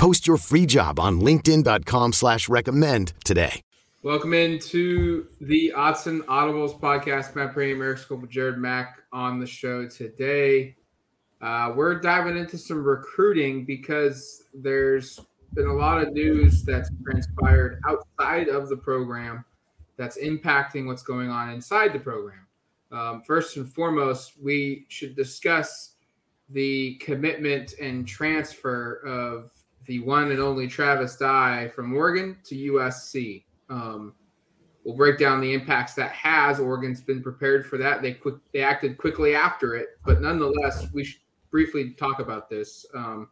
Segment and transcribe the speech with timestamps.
[0.00, 3.60] Post your free job on LinkedIn.com slash recommend today.
[4.02, 7.36] Welcome into the and Audibles podcast.
[7.36, 10.74] Matt Brady, Eric Scope, Jared Mack on the show today.
[11.42, 15.20] Uh, we're diving into some recruiting because there's
[15.52, 19.44] been a lot of news that's transpired outside of the program
[19.98, 22.46] that's impacting what's going on inside the program.
[22.90, 25.96] Um, first and foremost, we should discuss
[26.48, 29.52] the commitment and transfer of
[29.90, 33.42] the one and only Travis Dye from Oregon to USC.
[33.68, 34.14] Um,
[34.84, 36.60] we'll break down the impacts that has.
[36.60, 38.00] Oregon's been prepared for that.
[38.00, 42.86] They quick, they acted quickly after it, but nonetheless, we should briefly talk about this.
[42.94, 43.30] Um,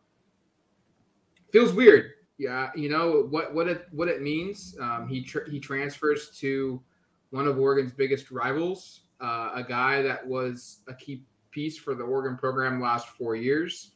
[1.53, 2.11] feels weird.
[2.39, 4.77] Yeah, you know what what it what it means.
[4.81, 6.83] Um, he he transfers to
[7.31, 11.22] one of Oregon's biggest rivals, uh, a guy that was a key
[11.53, 13.93] piece for the Oregon program last four years,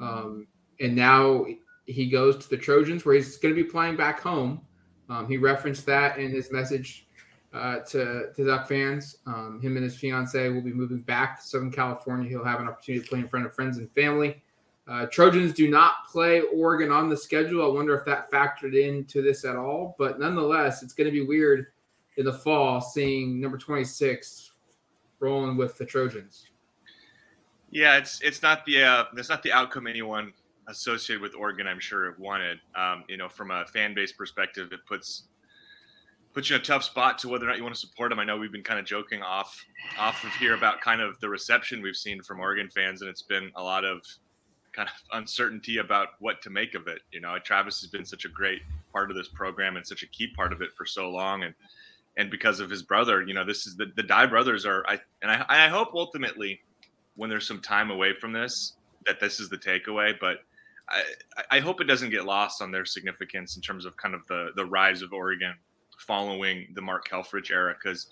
[0.00, 0.46] um,
[0.78, 1.44] and now
[1.86, 4.60] he goes to the Trojans, where he's going to be playing back home.
[5.08, 7.06] Um, he referenced that in his message
[7.52, 9.18] uh, to to Duck fans.
[9.26, 12.28] Um, him and his fiance will be moving back to Southern California.
[12.28, 14.42] He'll have an opportunity to play in front of friends and family.
[14.86, 17.64] Uh, Trojans do not play Oregon on the schedule.
[17.64, 19.94] I wonder if that factored into this at all.
[19.98, 21.68] But nonetheless, it's going to be weird
[22.16, 24.52] in the fall seeing number 26
[25.20, 26.46] rolling with the Trojans.
[27.70, 30.32] Yeah, it's it's not the uh, it's not the outcome anyone
[30.68, 31.66] associated with Oregon.
[31.66, 32.58] I'm sure have wanted.
[32.74, 35.24] Um, you know, from a fan base perspective, it puts
[36.34, 38.18] puts you in a tough spot to whether or not you want to support them.
[38.18, 39.64] I know we've been kind of joking off
[39.98, 43.22] off of here about kind of the reception we've seen from Oregon fans, and it's
[43.22, 44.02] been a lot of
[44.72, 47.02] kind of uncertainty about what to make of it.
[47.12, 48.62] You know, Travis has been such a great
[48.92, 51.54] part of this program and such a key part of it for so long, and
[52.16, 54.84] and because of his brother, you know, this is the the Dye brothers are.
[54.88, 56.60] I and I, I hope ultimately
[57.16, 58.72] when there's some time away from this
[59.06, 60.38] that this is the takeaway, but.
[60.88, 61.02] I,
[61.50, 64.50] I hope it doesn't get lost on their significance in terms of kind of the
[64.56, 65.54] the rise of Oregon
[65.98, 68.08] following the Mark Helfrich era because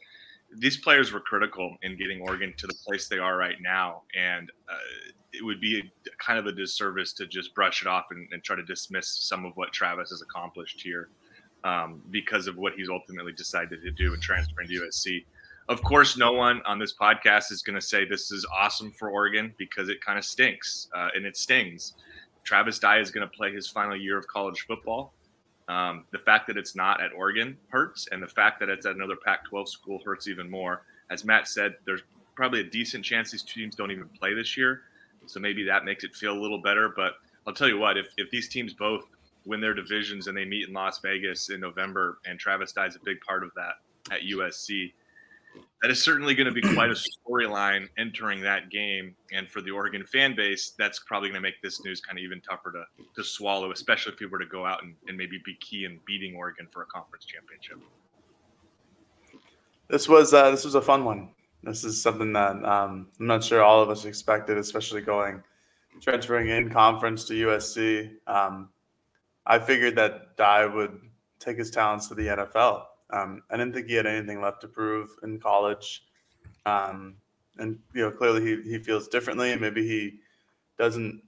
[0.58, 4.50] these players were critical in getting Oregon to the place they are right now, and
[4.68, 5.82] uh, it would be a,
[6.22, 9.46] kind of a disservice to just brush it off and, and, try to dismiss some
[9.46, 11.08] of what Travis has accomplished here
[11.64, 15.24] um, because of what he's ultimately decided to do and transferring to USC.
[15.68, 19.10] Of course, no one on this podcast is going to say this is awesome for
[19.10, 21.94] Oregon because it kind of stinks uh, and it stings.
[22.44, 25.12] Travis Dye is going to play his final year of college football.
[25.68, 28.96] Um, the fact that it's not at Oregon hurts, and the fact that it's at
[28.96, 30.82] another Pac 12 school hurts even more.
[31.10, 32.02] As Matt said, there's
[32.34, 34.82] probably a decent chance these two teams don't even play this year.
[35.26, 36.88] So maybe that makes it feel a little better.
[36.88, 37.14] But
[37.46, 39.04] I'll tell you what, if, if these teams both
[39.44, 42.96] win their divisions and they meet in Las Vegas in November, and Travis Dye is
[42.96, 43.74] a big part of that
[44.12, 44.92] at USC,
[45.82, 49.16] that is certainly going to be quite a storyline entering that game.
[49.32, 52.24] And for the Oregon fan base, that's probably going to make this news kind of
[52.24, 52.84] even tougher to,
[53.16, 55.98] to swallow, especially if we were to go out and, and maybe be key in
[56.06, 57.78] beating Oregon for a conference championship.
[59.88, 61.30] This was uh, this was a fun one.
[61.64, 65.42] This is something that um, I'm not sure all of us expected, especially going
[66.00, 68.10] transferring in conference to USC.
[68.26, 68.70] Um,
[69.46, 70.98] I figured that Dye would
[71.38, 72.84] take his talents to the NFL.
[73.12, 76.04] Um, I didn't think he had anything left to prove in college,
[76.66, 77.16] um,
[77.58, 80.18] and you know clearly he he feels differently, and maybe he
[80.78, 81.22] doesn't.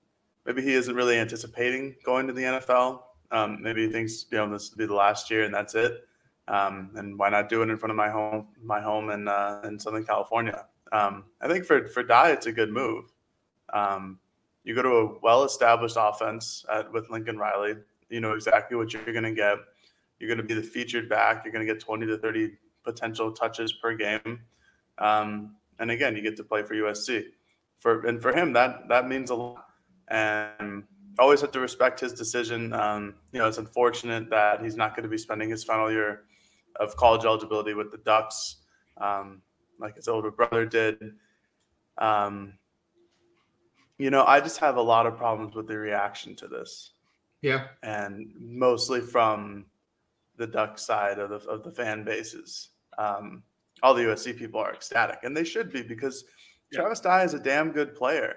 [0.47, 3.03] Maybe he isn't really anticipating going to the NFL.
[3.31, 6.07] Um, maybe he thinks you know this will be the last year and that's it.
[6.47, 9.63] Um, and why not do it in front of my home, my home in uh,
[9.65, 10.67] in Southern California?
[10.93, 13.13] Um, I think for for Dye, it's a good move.
[13.73, 14.19] Um,
[14.63, 17.75] you go to a well-established offense at, with Lincoln Riley.
[18.09, 19.59] You know exactly what you're going to get.
[20.25, 21.45] You're going to be the featured back.
[21.45, 24.41] You're going to get 20 to 30 potential touches per game.
[24.97, 27.25] Um, and again, you get to play for USC.
[27.79, 29.67] For and for him, that that means a lot.
[30.09, 30.85] And
[31.19, 32.73] always have to respect his decision.
[32.73, 36.23] Um, you know, it's unfortunate that he's not going to be spending his final year
[36.77, 38.57] of college eligibility with the Ducks,
[38.97, 39.43] um,
[39.79, 40.99] like his older brother did.
[41.99, 42.55] Um,
[43.99, 46.93] you know, I just have a lot of problems with the reaction to this.
[47.43, 49.67] Yeah, and mostly from
[50.37, 52.71] the Duck side of the of the fan bases.
[52.99, 53.43] Um,
[53.83, 56.25] all the USC people are ecstatic, and they should be because
[56.71, 56.81] yeah.
[56.81, 58.37] Travis Dye is a damn good player.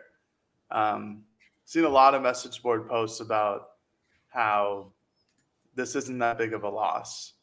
[0.72, 1.24] Um,
[1.66, 3.70] seen a lot of message board posts about
[4.30, 4.92] how
[5.76, 7.34] this isn't that big of a loss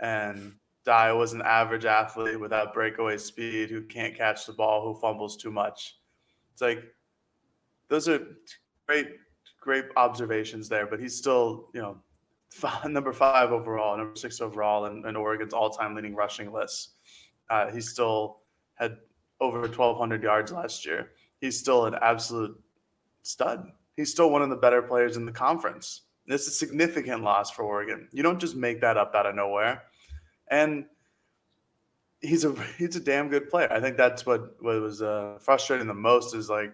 [0.00, 0.54] and
[0.84, 5.36] Dye was an average athlete without breakaway speed who can't catch the ball, who fumbles
[5.36, 5.96] too much.
[6.52, 6.82] It's like
[7.88, 8.26] those are
[8.86, 9.08] great,
[9.60, 11.98] great observations there, but he's still, you know,
[12.86, 16.94] number five overall, number six overall in, in Oregon's all-time leading rushing list.
[17.50, 18.40] Uh, he still
[18.74, 18.96] had
[19.40, 21.10] over 1,200 yards last year.
[21.40, 22.58] He's still an absolute
[23.22, 23.70] stud.
[23.96, 26.02] He's still one of the better players in the conference.
[26.26, 28.08] This is a significant loss for Oregon.
[28.12, 29.84] You don't just make that up out of nowhere.
[30.50, 30.86] And
[32.20, 33.72] he's a he's a damn good player.
[33.72, 36.72] I think that's what what was uh, frustrating the most is like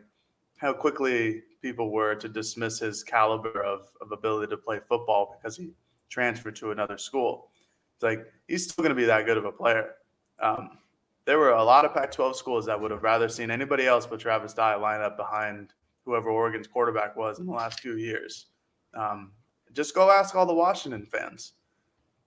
[0.58, 5.56] how quickly people were to dismiss his caliber of, of ability to play football because
[5.56, 5.70] he
[6.10, 7.48] transferred to another school.
[7.94, 9.92] It's like he's still going to be that good of a player.
[10.40, 10.76] Um,
[11.24, 14.20] there were a lot of Pac-12 schools that would have rather seen anybody else but
[14.20, 15.72] Travis Dye line up behind
[16.04, 18.48] whoever Oregon's quarterback was in the last few years.
[18.92, 19.32] Um,
[19.72, 21.54] just go ask all the Washington fans.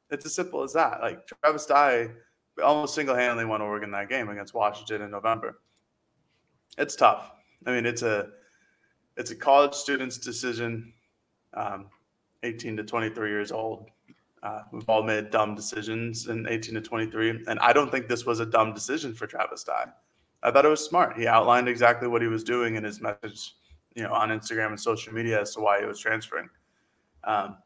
[0.09, 0.99] It's as simple as that.
[0.99, 2.07] Like Travis Dye
[2.63, 5.59] almost single-handedly won Oregon that game against Washington in November.
[6.79, 7.31] It's tough.
[7.67, 8.29] I mean, it's a
[9.17, 10.93] it's a college student's decision.
[11.53, 11.87] Um,
[12.43, 13.89] 18 to 23 years old.
[14.43, 18.25] Uh, we've all made dumb decisions in 18 to 23, and I don't think this
[18.25, 19.87] was a dumb decision for Travis Dye.
[20.43, 21.17] I thought it was smart.
[21.17, 23.55] He outlined exactly what he was doing in his message,
[23.95, 26.49] you know, on Instagram and social media as to why he was transferring.
[27.23, 27.57] Um,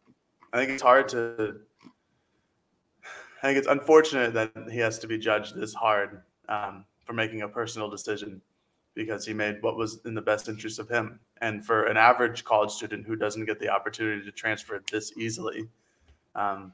[0.53, 1.57] I think it's hard to.
[3.43, 7.41] I think it's unfortunate that he has to be judged this hard um, for making
[7.41, 8.41] a personal decision
[8.93, 11.19] because he made what was in the best interest of him.
[11.41, 15.67] And for an average college student who doesn't get the opportunity to transfer this easily,
[16.35, 16.73] um,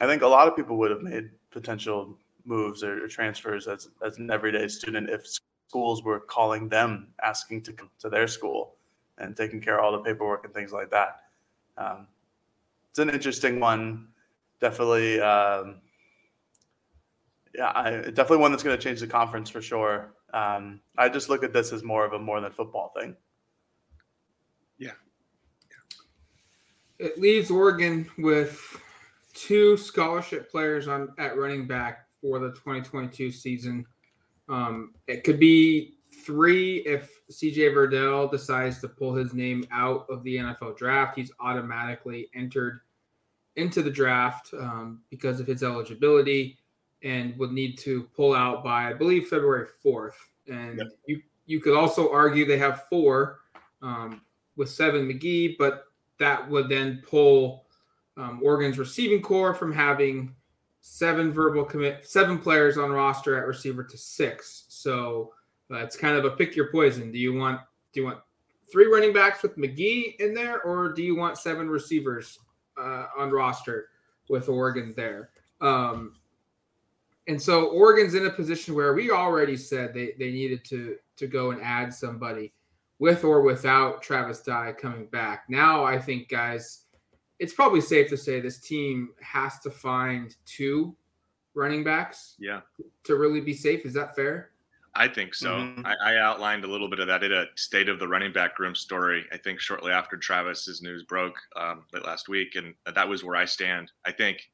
[0.00, 3.88] I think a lot of people would have made potential moves or, or, transfers as,
[4.04, 5.26] as an everyday student if
[5.68, 8.74] schools were calling them, asking to come to their school
[9.18, 11.20] and taking care of all the paperwork and things like that.
[11.78, 12.08] Um,
[12.90, 14.08] it's an interesting one.
[14.60, 15.76] Definitely, um,
[17.54, 20.14] yeah, I, definitely one that's going to change the conference for sure.
[20.34, 23.16] Um, I just look at this as more of a more than football thing.
[24.78, 24.90] Yeah.
[25.70, 27.06] yeah.
[27.06, 28.60] It leaves Oregon with
[29.32, 33.86] two scholarship players on at running back for the 2022 season.
[34.48, 40.24] Um, it could be three if CJ Verdell decides to pull his name out of
[40.24, 41.16] the NFL draft.
[41.16, 42.80] He's automatically entered
[43.54, 46.58] into the draft um, because of his eligibility
[47.04, 50.14] and would need to pull out by, I believe, February 4th.
[50.48, 50.88] And yep.
[51.06, 53.40] you you could also argue they have four
[53.82, 54.22] um,
[54.56, 55.84] with Seven McGee, but
[56.18, 57.66] that would then pull
[58.16, 60.34] um, Oregon's receiving corps from having
[60.80, 64.64] seven verbal commit, seven players on roster at receiver to six.
[64.68, 65.32] So
[65.70, 67.12] uh, it's kind of a pick your poison.
[67.12, 67.60] Do you want
[67.92, 68.20] do you want
[68.70, 72.38] three running backs with McGee in there, or do you want seven receivers
[72.78, 73.88] uh, on roster
[74.28, 75.30] with Oregon there?
[75.60, 76.14] Um,
[77.26, 81.26] and so Oregon's in a position where we already said they, they needed to to
[81.26, 82.52] go and add somebody
[82.98, 85.44] with or without Travis Dye coming back.
[85.48, 86.84] Now I think guys,
[87.38, 90.96] it's probably safe to say this team has to find two
[91.54, 92.34] running backs.
[92.38, 92.60] Yeah.
[93.04, 93.84] To really be safe.
[93.84, 94.50] Is that fair?
[94.96, 95.50] I think so.
[95.50, 95.86] Mm-hmm.
[95.86, 98.60] I, I, outlined a little bit of that in a state of the running back
[98.60, 99.24] room story.
[99.32, 103.34] I think shortly after Travis's news broke um, late last week, and that was where
[103.34, 103.90] I stand.
[104.04, 104.48] I think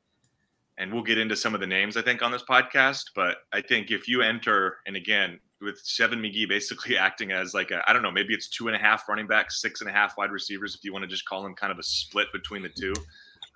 [0.80, 3.04] and we'll get into some of the names I think on this podcast.
[3.14, 7.70] But I think if you enter, and again, with Seven McGee basically acting as like
[7.70, 9.92] a, I don't know, maybe it's two and a half running backs, six and a
[9.92, 12.62] half wide receivers, if you want to just call them kind of a split between
[12.62, 12.94] the two.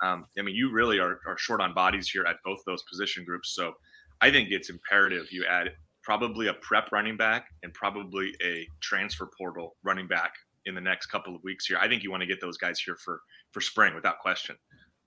[0.02, 3.24] Um, I mean, you really are, are short on bodies here at both those position
[3.24, 3.54] groups.
[3.56, 3.72] So
[4.20, 5.70] I think it's imperative you add
[6.02, 10.34] probably a prep running back and probably a transfer portal running back
[10.66, 11.78] in the next couple of weeks here.
[11.80, 13.22] I think you want to get those guys here for
[13.52, 14.56] for spring without question.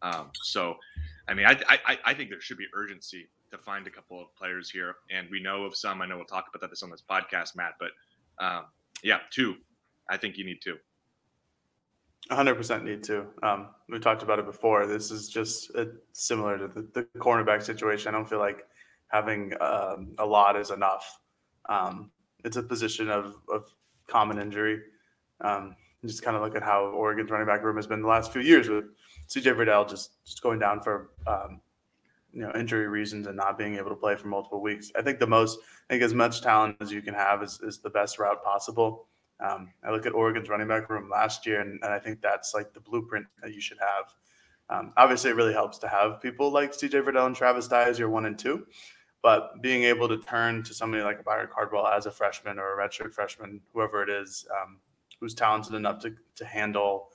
[0.01, 0.77] Um, so
[1.27, 4.33] I mean, I, I, I think there should be urgency to find a couple of
[4.35, 6.01] players here, and we know of some.
[6.01, 7.73] I know we'll talk about that this on this podcast, Matt.
[7.79, 7.91] But
[8.43, 8.65] um,
[9.03, 9.55] yeah, two.
[10.09, 10.77] I think you need two.
[12.31, 13.25] 100% need to.
[13.43, 14.85] Um, we talked about it before.
[14.85, 18.09] This is just a, similar to the, the, cornerback situation.
[18.09, 18.65] I don't feel like
[19.07, 21.19] having um, a lot is enough.
[21.69, 22.11] Um,
[22.43, 23.65] it's a position of, of
[24.07, 24.81] common injury.
[25.41, 28.31] Um, just kind of look at how Oregon's running back room has been the last
[28.31, 28.85] few years with
[29.27, 31.61] CJ Verdell just just going down for um,
[32.37, 34.91] you know injury reasons and not being able to play for multiple weeks.
[34.95, 37.79] I think the most, I think as much talent as you can have is, is
[37.79, 39.07] the best route possible.
[39.39, 42.53] Um, I look at Oregon's running back room last year, and, and I think that's
[42.53, 44.13] like the blueprint that you should have.
[44.69, 47.97] Um, obviously, it really helps to have people like CJ Verdell and Travis Dye as
[47.97, 48.65] your one and two,
[49.21, 52.79] but being able to turn to somebody like a Byron Cardwell as a freshman or
[52.79, 54.79] a redshirt freshman, whoever it is, um,
[55.19, 57.09] who's talented enough to, to handle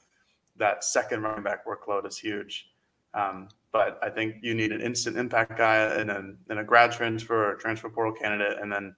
[0.57, 2.69] that second running back workload is huge.
[3.15, 6.93] Um, but I think you need an instant impact guy and a, and a grad
[6.93, 8.95] transfer or transfer portal candidate, and then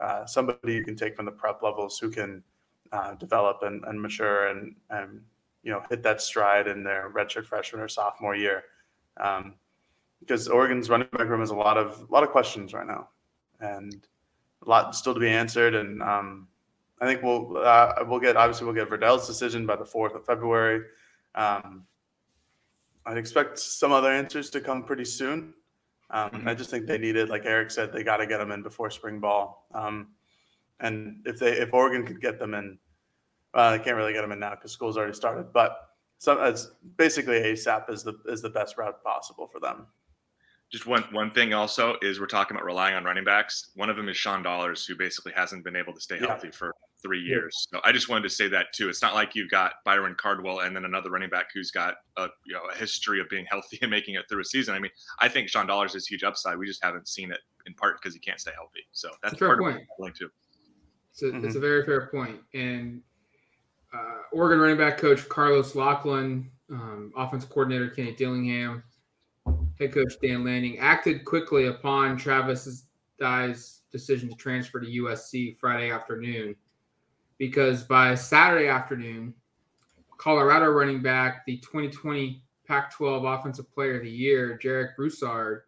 [0.00, 2.42] uh, somebody you can take from the prep levels who can
[2.92, 5.20] uh, develop and, and mature and, and
[5.62, 8.64] you know hit that stride in their redshirt freshman or sophomore year.
[9.18, 9.54] Um,
[10.20, 13.08] because Oregon's running back room has a lot of a lot of questions right now,
[13.60, 14.06] and
[14.64, 15.74] a lot still to be answered.
[15.74, 16.48] And um,
[17.00, 20.26] I think we'll uh, we'll get obviously we'll get Verdell's decision by the fourth of
[20.26, 20.82] February.
[21.34, 21.84] Um,
[23.06, 25.54] I'd expect some other answers to come pretty soon.
[26.10, 26.48] Um, mm-hmm.
[26.48, 28.90] I just think they needed, like Eric said, they got to get them in before
[28.90, 29.66] spring ball.
[29.74, 30.08] Um,
[30.80, 32.78] and if they if Oregon could get them in,
[33.54, 35.52] well, they can't really get them in now because school's already started.
[35.52, 35.76] But
[36.18, 39.86] so it's basically ASAP is the is the best route possible for them.
[40.70, 43.70] Just one one thing also is we're talking about relying on running backs.
[43.74, 46.28] One of them is Sean Dollars, who basically hasn't been able to stay yeah.
[46.28, 47.68] healthy for three years.
[47.70, 48.88] So I just wanted to say that too.
[48.88, 52.28] It's not like you've got Byron Cardwell and then another running back who's got a
[52.44, 54.74] you know a history of being healthy and making it through a season.
[54.74, 54.90] I mean,
[55.20, 56.58] I think Sean Dollars is huge upside.
[56.58, 58.80] We just haven't seen it in part because he can't stay healthy.
[58.92, 59.82] So that's, that's part point.
[60.00, 60.28] of too.
[61.10, 61.46] It's a, mm-hmm.
[61.46, 62.38] it's a very fair point.
[62.54, 63.02] And
[63.92, 68.82] uh, Oregon running back coach Carlos Locklyn, um, offensive coordinator Kenny Dillingham,
[69.78, 72.84] head coach Dan Lanning acted quickly upon Travis
[73.18, 76.54] Dye's decision to transfer to USC Friday afternoon
[77.38, 79.32] because by Saturday afternoon,
[80.18, 85.62] Colorado running back, the 2020 Pac 12 Offensive Player of the Year, Jarek Broussard,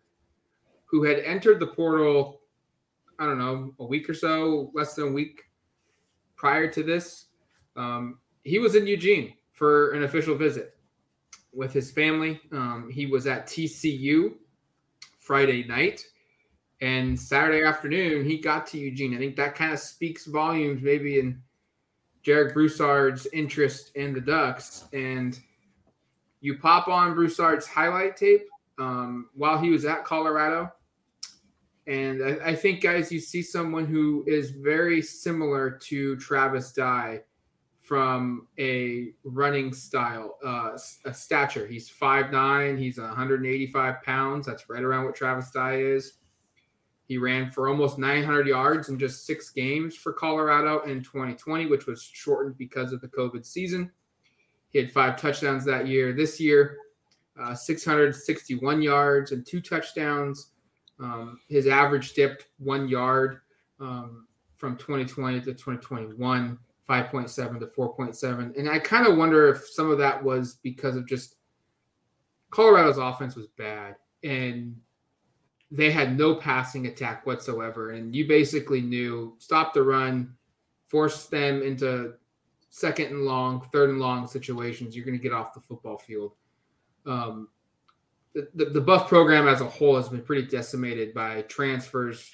[0.84, 2.40] who had entered the portal,
[3.18, 5.44] I don't know, a week or so, less than a week
[6.36, 7.26] prior to this,
[7.76, 10.76] um, he was in Eugene for an official visit
[11.52, 12.40] with his family.
[12.52, 14.34] Um, he was at TCU
[15.18, 16.04] Friday night.
[16.80, 19.14] And Saturday afternoon, he got to Eugene.
[19.14, 21.40] I think that kind of speaks volumes, maybe in
[22.24, 24.84] Jarek Broussard's interest in the Ducks.
[24.92, 25.38] And
[26.40, 28.46] you pop on Broussard's highlight tape
[28.78, 30.72] um, while he was at Colorado.
[31.86, 37.22] And I, I, think, guys, you see someone who is very similar to Travis Dye
[37.80, 41.66] from a running style, uh, a stature.
[41.66, 44.46] He's 5'9, he's 185 pounds.
[44.46, 46.12] That's right around what Travis Dye is.
[47.10, 51.86] He ran for almost 900 yards in just six games for Colorado in 2020, which
[51.86, 53.90] was shortened because of the COVID season.
[54.68, 56.12] He had five touchdowns that year.
[56.12, 56.76] This year,
[57.36, 60.52] uh, 661 yards and two touchdowns.
[61.00, 63.40] Um, his average dipped one yard
[63.80, 66.60] um, from 2020 to 2021.
[66.88, 68.56] 5.7 to 4.7.
[68.56, 71.38] And I kind of wonder if some of that was because of just
[72.50, 74.76] Colorado's offense was bad and
[75.70, 77.90] they had no passing attack whatsoever.
[77.90, 80.34] And you basically knew stop the run,
[80.88, 82.14] force them into
[82.70, 84.96] second and long, third and long situations.
[84.96, 86.32] You're going to get off the football field.
[87.06, 87.48] Um,
[88.34, 92.30] the, the, the buff program as a whole has been pretty decimated by transfers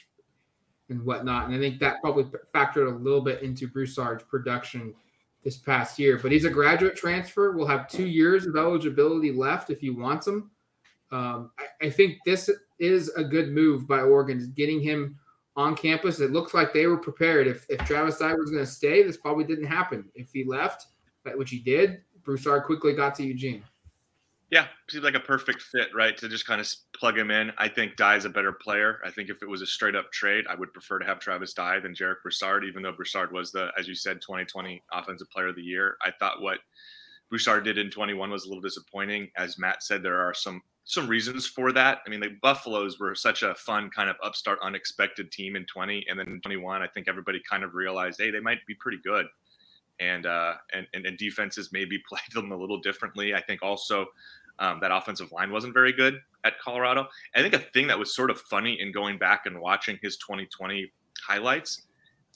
[0.88, 1.46] and whatnot.
[1.46, 2.24] And I think that probably
[2.54, 4.94] factored a little bit into Broussard's production
[5.42, 6.18] this past year.
[6.20, 7.52] But he's a graduate transfer.
[7.52, 10.50] Will have two years of eligibility left if he wants them.
[11.12, 15.18] Um, I, I, think this is a good move by Oregon, getting him
[15.56, 16.20] on campus.
[16.20, 17.46] It looks like they were prepared.
[17.46, 20.04] If, if Travis Dye was going to stay, this probably didn't happen.
[20.14, 20.86] If he left,
[21.34, 23.62] which he did, Broussard quickly got to Eugene.
[24.50, 26.16] Yeah, seems like a perfect fit, right?
[26.18, 27.50] To just kind of plug him in.
[27.58, 29.00] I think Dye's a better player.
[29.04, 31.52] I think if it was a straight up trade, I would prefer to have Travis
[31.52, 35.48] Dye than Jarek Broussard, even though Broussard was the, as you said, 2020 Offensive Player
[35.48, 35.96] of the Year.
[36.00, 36.58] I thought what
[37.28, 39.30] Broussard did in 21 was a little disappointing.
[39.36, 41.98] As Matt said, there are some some reasons for that.
[42.06, 46.06] I mean, the Buffaloes were such a fun kind of upstart, unexpected team in 20,
[46.08, 48.98] and then in 21, I think everybody kind of realized, hey, they might be pretty
[49.04, 49.26] good
[50.00, 53.34] and uh, and, and, and defenses maybe played them a little differently.
[53.34, 54.06] I think also
[54.58, 57.08] um, that offensive line wasn't very good at Colorado.
[57.34, 60.16] I think a thing that was sort of funny in going back and watching his
[60.18, 60.90] 2020
[61.26, 61.82] highlights,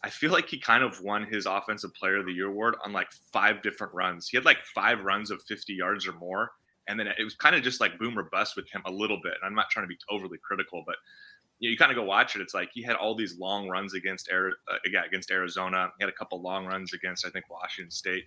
[0.02, 2.92] I feel like he kind of won his Offensive Player of the Year award on
[2.92, 4.28] like five different runs.
[4.28, 6.52] He had like five runs of 50 yards or more.
[6.90, 9.20] And then it was kind of just like boom or bust with him a little
[9.22, 9.34] bit.
[9.34, 10.96] And I'm not trying to be overly critical, but
[11.60, 12.42] you, know, you kind of go watch it.
[12.42, 14.50] It's like he had all these long runs against uh,
[14.90, 15.90] yeah, against Arizona.
[15.98, 18.24] He had a couple long runs against I think Washington State.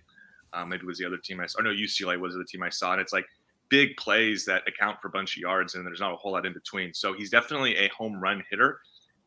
[0.52, 1.60] Um, maybe it was the other team I saw.
[1.60, 2.92] Or no, UCLA was the team I saw.
[2.92, 3.26] And it's like
[3.68, 6.46] big plays that account for a bunch of yards, and there's not a whole lot
[6.46, 6.94] in between.
[6.94, 8.78] So he's definitely a home run hitter.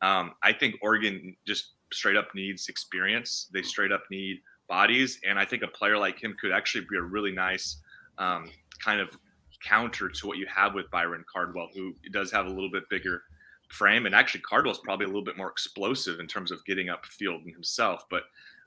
[0.01, 3.49] Um, I think Oregon just straight up needs experience.
[3.51, 6.97] They straight up need bodies, and I think a player like him could actually be
[6.97, 7.77] a really nice
[8.17, 8.49] um,
[8.83, 9.09] kind of
[9.63, 13.23] counter to what you have with Byron Cardwell, who does have a little bit bigger
[13.69, 17.05] frame, and actually Cardwell's probably a little bit more explosive in terms of getting up
[17.05, 18.05] field himself.
[18.09, 18.23] But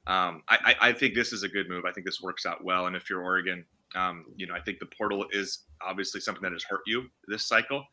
[0.07, 1.85] um, I, I, think this is a good move.
[1.85, 4.79] I think this works out well, and if you're Oregon, Um, you know, I think
[4.79, 7.85] the portal is obviously something that has hurt you this cycle,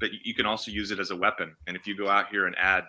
[0.00, 1.54] but you can also use it as a weapon.
[1.66, 2.84] And if you go out here and add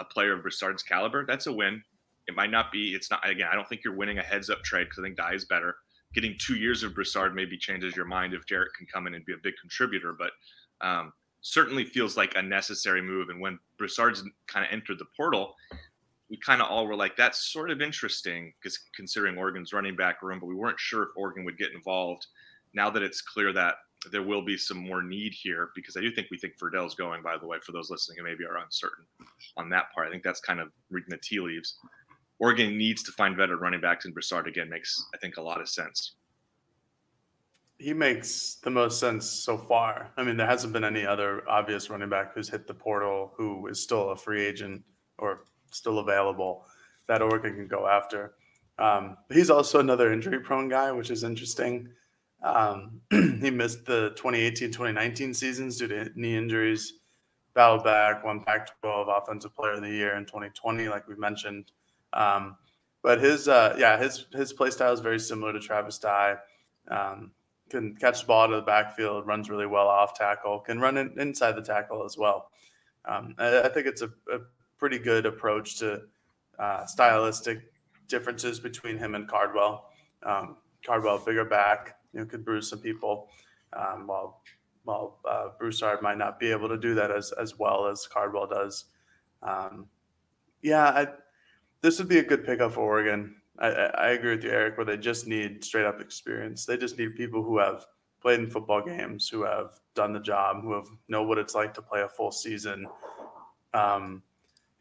[0.00, 1.82] a player of Broussard's caliber, that's a win.
[2.26, 2.94] It might not be.
[2.94, 3.28] It's not.
[3.28, 5.44] Again, I don't think you're winning a heads up trade because I think Dye is
[5.44, 5.76] better.
[6.14, 9.24] Getting two years of Broussard maybe changes your mind if Jarek can come in and
[9.24, 10.30] be a big contributor, but
[10.80, 13.28] um, certainly feels like a necessary move.
[13.28, 15.54] And when Broussard's kind of entered the portal,
[16.30, 20.22] we kind of all were like, that's sort of interesting because considering Oregon's running back
[20.22, 22.26] room, but we weren't sure if Oregon would get involved.
[22.74, 23.76] Now that it's clear that
[24.12, 27.22] there will be some more need here, because I do think we think Verdell's going,
[27.22, 29.04] by the way, for those listening who maybe are uncertain
[29.56, 30.06] on that part.
[30.06, 31.78] I think that's kind of reading the tea leaves.
[32.38, 35.60] Oregon needs to find better running backs, and Broussard again makes, I think, a lot
[35.60, 36.14] of sense.
[37.78, 40.10] He makes the most sense so far.
[40.16, 43.68] I mean, there hasn't been any other obvious running back who's hit the portal who
[43.68, 44.82] is still a free agent
[45.18, 46.64] or still available
[47.06, 48.34] that Oregon can go after.
[48.78, 51.88] Um, he's also another injury prone guy, which is interesting.
[52.42, 56.94] Um, he missed the 2018 2019 seasons due to knee injuries,
[57.54, 61.72] battled back, won Pac 12 Offensive Player of the Year in 2020, like we mentioned.
[62.12, 62.56] Um,
[63.02, 66.36] but his, uh, yeah, his his play style is very similar to Travis Dye.
[66.88, 67.32] Um,
[67.68, 70.96] can catch the ball out of the backfield, runs really well off tackle, can run
[70.96, 72.50] in, inside the tackle as well.
[73.04, 74.40] Um, I, I, think it's a, a
[74.78, 76.02] pretty good approach to
[76.58, 77.70] uh, stylistic
[78.08, 79.90] differences between him and Cardwell.
[80.22, 83.28] Um, Cardwell, bigger back, you know, could bruise some people,
[83.72, 84.40] um, while
[84.84, 88.46] while uh, Broussard might not be able to do that as as well as Cardwell
[88.46, 88.86] does.
[89.42, 89.86] Um,
[90.62, 91.06] yeah, I,
[91.82, 93.36] this would be a good pickup for Oregon.
[93.58, 96.64] I, I agree with you, Eric, where they just need straight up experience.
[96.64, 97.86] They just need people who have
[98.20, 101.74] played in football games, who have done the job, who have know what it's like
[101.74, 102.86] to play a full season.
[103.74, 104.22] Um,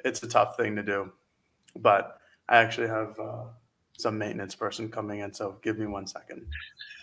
[0.05, 1.11] it's a tough thing to do.
[1.75, 3.45] But I actually have uh,
[3.97, 6.45] some maintenance person coming in, so give me one second.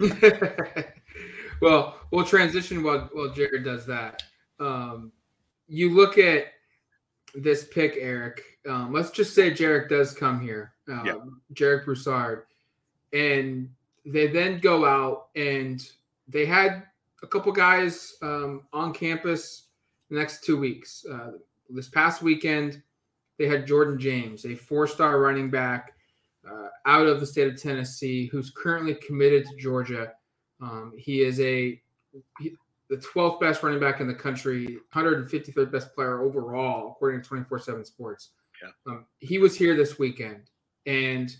[1.61, 4.23] well, we'll transition while while Jared does that.
[4.59, 5.13] Um,
[5.69, 6.47] you look at
[7.35, 8.43] this pick, Eric.
[8.69, 11.15] Um, let's just say Jarek does come here, um, yeah.
[11.53, 12.45] Jarek Broussard,
[13.13, 13.69] and
[14.07, 15.87] they then go out and
[16.29, 16.85] they had
[17.23, 19.65] a couple guys um, on campus
[20.11, 21.05] the next two weeks.
[21.11, 21.33] Uh,
[21.71, 22.83] this past weekend,
[23.39, 25.93] they had Jordan James, a four star running back
[26.49, 30.13] uh, out of the state of Tennessee, who's currently committed to Georgia.
[30.61, 31.81] Um, he is a
[32.39, 32.55] he,
[32.91, 37.59] the 12th best running back in the country, 153rd best player overall, according to 24
[37.59, 38.31] 7 Sports.
[38.63, 38.71] Yeah.
[38.87, 40.51] Um, he was here this weekend.
[40.87, 41.35] And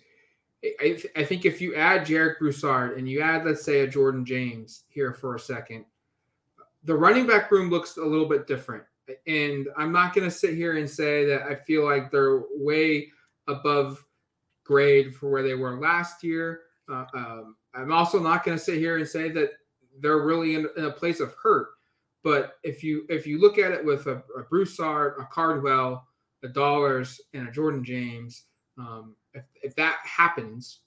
[0.81, 4.25] I, I, think if you add Jarek Broussard and you add, let's say, a Jordan
[4.25, 5.85] James here for a second,
[6.85, 8.85] the running back room looks a little bit different
[9.27, 13.09] and I'm not going to sit here and say that I feel like they're way
[13.49, 14.05] above
[14.65, 16.63] grade for where they were last year.
[16.91, 19.51] Uh, um, I'm also not going to sit here and say that
[20.01, 21.69] they're really in, in, a place of hurt.
[22.23, 26.07] But if you if you look at it with a, a Broussard, a Cardwell,
[26.43, 28.45] a Dollars, and a Jordan James,
[28.79, 30.81] um, if, if that happens,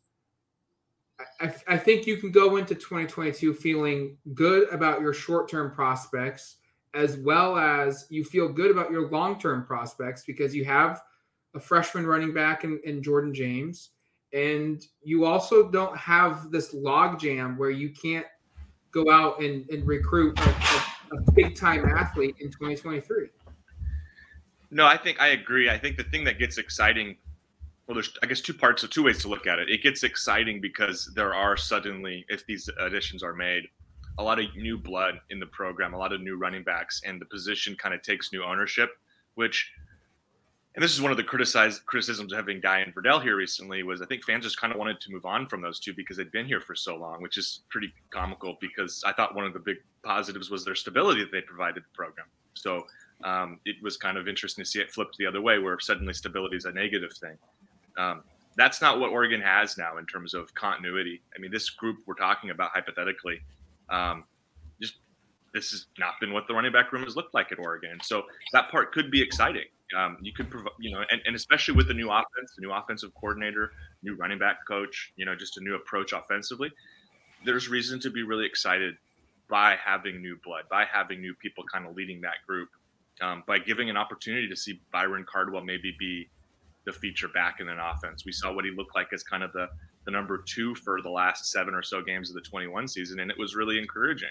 [1.40, 6.58] I, I think you can go into 2022 feeling good about your short term prospects
[6.94, 11.02] as well as you feel good about your long term prospects because you have
[11.54, 13.92] a freshman running back in, in Jordan James.
[14.34, 18.26] And you also don't have this logjam where you can't
[18.92, 23.30] go out and, and recruit a, a, a big time athlete in 2023.
[24.70, 25.70] No, I think I agree.
[25.70, 27.16] I think the thing that gets exciting,
[27.88, 29.70] well, there's I guess two parts, so two ways to look at it.
[29.70, 33.64] It gets exciting because there are suddenly, if these additions are made,
[34.18, 37.22] a lot of new blood in the program, a lot of new running backs, and
[37.22, 38.90] the position kind of takes new ownership,
[39.36, 39.72] which
[40.78, 43.82] and this is one of the criticized criticisms of having Dye and Verdell here recently
[43.82, 46.18] was I think fans just kind of wanted to move on from those two because
[46.18, 49.54] they'd been here for so long, which is pretty comical because I thought one of
[49.54, 52.28] the big positives was their stability that they provided the program.
[52.54, 52.86] So
[53.24, 56.14] um, it was kind of interesting to see it flipped the other way where suddenly
[56.14, 57.40] stability is a negative thing.
[57.98, 58.22] Um,
[58.56, 61.24] that's not what Oregon has now in terms of continuity.
[61.36, 63.42] I mean, this group we're talking about hypothetically
[63.90, 64.26] um,
[64.80, 64.98] just
[65.56, 67.98] this has not been what the running back room has looked like at Oregon.
[68.04, 69.66] So that part could be exciting.
[69.96, 72.72] Um, you could provide, you know, and, and especially with the new offense, the new
[72.72, 73.72] offensive coordinator,
[74.04, 76.72] new running back coach, you know, just a new approach offensively.
[77.46, 78.96] There's reason to be really excited
[79.50, 82.70] by having new blood, by having new people kind of leading that group,
[83.22, 86.30] um, by giving an opportunity to see Byron Cardwell maybe be
[86.86, 88.26] the feature back in an offense.
[88.26, 89.68] We saw what he looked like as kind of the
[90.06, 93.30] the number two for the last seven or so games of the 21 season, and
[93.30, 94.30] it was really encouraging.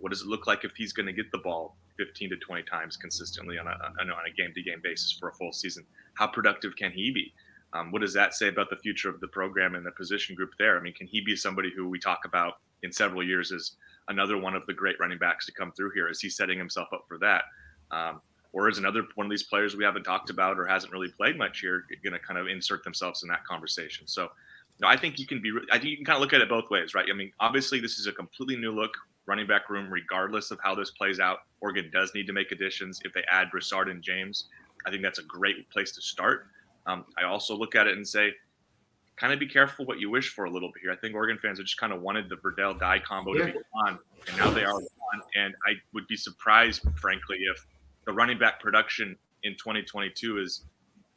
[0.00, 2.62] What does it look like if he's going to get the ball 15 to 20
[2.64, 5.84] times consistently on a, on a game-to-game basis for a full season?
[6.14, 7.32] How productive can he be?
[7.72, 10.50] Um, what does that say about the future of the program and the position group
[10.58, 10.76] there?
[10.78, 13.76] I mean, can he be somebody who we talk about in several years as
[14.08, 16.08] another one of the great running backs to come through here.
[16.08, 17.44] Is he setting himself up for that?
[17.90, 18.20] Um,
[18.52, 21.38] or is another one of these players we haven't talked about or hasn't really played
[21.38, 24.08] much here going to kind of insert themselves in that conversation?
[24.08, 24.28] So, you
[24.82, 25.52] know, I think you can be.
[25.70, 27.06] I think you can kind of look at it both ways, right?
[27.08, 28.92] I mean, obviously, this is a completely new look
[29.30, 31.38] running back room, regardless of how this plays out.
[31.60, 33.00] Oregon does need to make additions.
[33.04, 34.48] If they add Broussard and James,
[34.84, 36.48] I think that's a great place to start.
[36.86, 38.32] Um, I also look at it and say,
[39.16, 40.90] kind of be careful what you wish for a little bit here.
[40.90, 43.46] I think Oregon fans have just kind of wanted the Verdell Dye combo yeah.
[43.46, 45.20] to be on, and now they are on.
[45.36, 47.64] And I would be surprised, frankly, if
[48.06, 50.64] the running back production in 2022 is,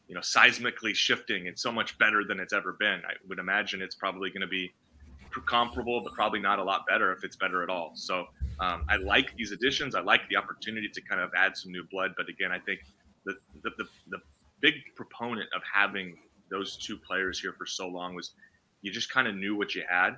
[0.08, 3.02] you know, seismically shifting and so much better than it's ever been.
[3.08, 4.71] I would imagine it's probably going to be
[5.41, 7.91] comparable, but probably not a lot better if it's better at all.
[7.96, 8.26] So
[8.60, 9.96] um, I like these additions.
[9.96, 12.13] I like the opportunity to kind of add some new blood.
[12.15, 12.82] But again, I think
[13.26, 14.17] the the, the, the
[14.62, 16.17] big proponent of having
[16.50, 18.32] those two players here for so long was
[18.82, 20.12] you just kind of knew what you had,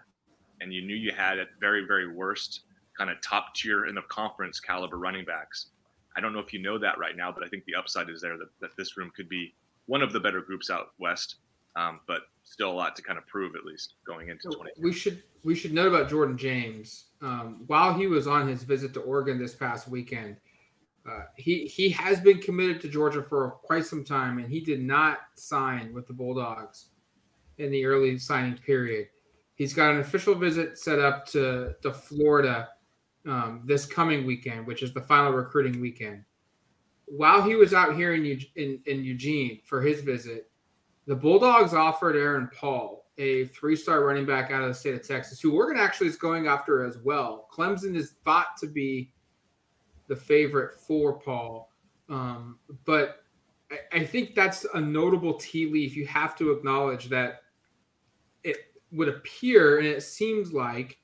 [0.62, 2.62] and you knew you had at very very worst
[2.97, 5.67] kind of top tier in the conference caliber running backs.
[6.17, 8.21] I don't know if you know that right now, but I think the upside is
[8.21, 9.54] there that, that this room could be
[9.86, 11.36] one of the better groups out west.
[11.75, 14.71] Um, but still a lot to kind of prove at least going into 20.
[14.81, 17.05] We should we should note about Jordan James.
[17.21, 20.38] Um, while he was on his visit to Oregon this past weekend,
[21.09, 24.81] uh, he he has been committed to Georgia for quite some time, and he did
[24.81, 26.88] not sign with the Bulldogs
[27.57, 29.07] in the early signing period.
[29.55, 32.69] He's got an official visit set up to to Florida
[33.27, 36.23] um, this coming weekend, which is the final recruiting weekend.
[37.07, 40.49] While he was out here in, in, in Eugene for his visit,
[41.08, 45.08] the Bulldogs offered Andrew Paul, a three star running back out of the state of
[45.08, 47.48] Texas, who Oregon actually is going after as well.
[47.54, 49.12] Clemson is thought to be
[50.08, 51.72] the favorite for Paul.
[52.10, 53.24] Um, but
[53.72, 55.96] I, I think that's a notable tea leaf.
[55.96, 57.41] You have to acknowledge that
[58.44, 58.58] it
[58.91, 60.98] would appear, and it seems like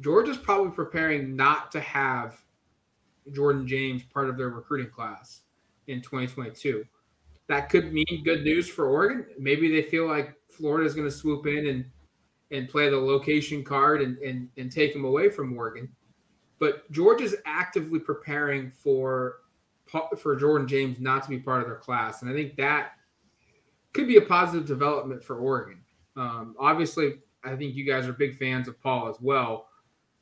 [0.00, 2.36] Georgia's probably preparing not to have
[3.32, 5.42] Jordan James part of their recruiting class
[5.88, 6.84] in 2022
[7.48, 9.26] that could mean good news for Oregon.
[9.38, 11.84] Maybe they feel like Florida is going to swoop in and
[12.52, 15.88] and play the location card and, and and take them away from Oregon.
[16.58, 19.38] But Georgia's actively preparing for
[20.18, 22.92] for Jordan James not to be part of their class, and I think that
[23.92, 25.80] could be a positive development for Oregon.
[26.16, 29.68] Um, obviously, I think you guys are big fans of Paul as well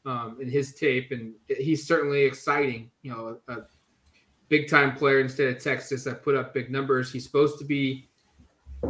[0.04, 2.90] um, in his tape, and he's certainly exciting.
[3.02, 3.62] You know, a,
[4.48, 7.12] big time player instead of Texas that put up big numbers.
[7.12, 8.09] He's supposed to be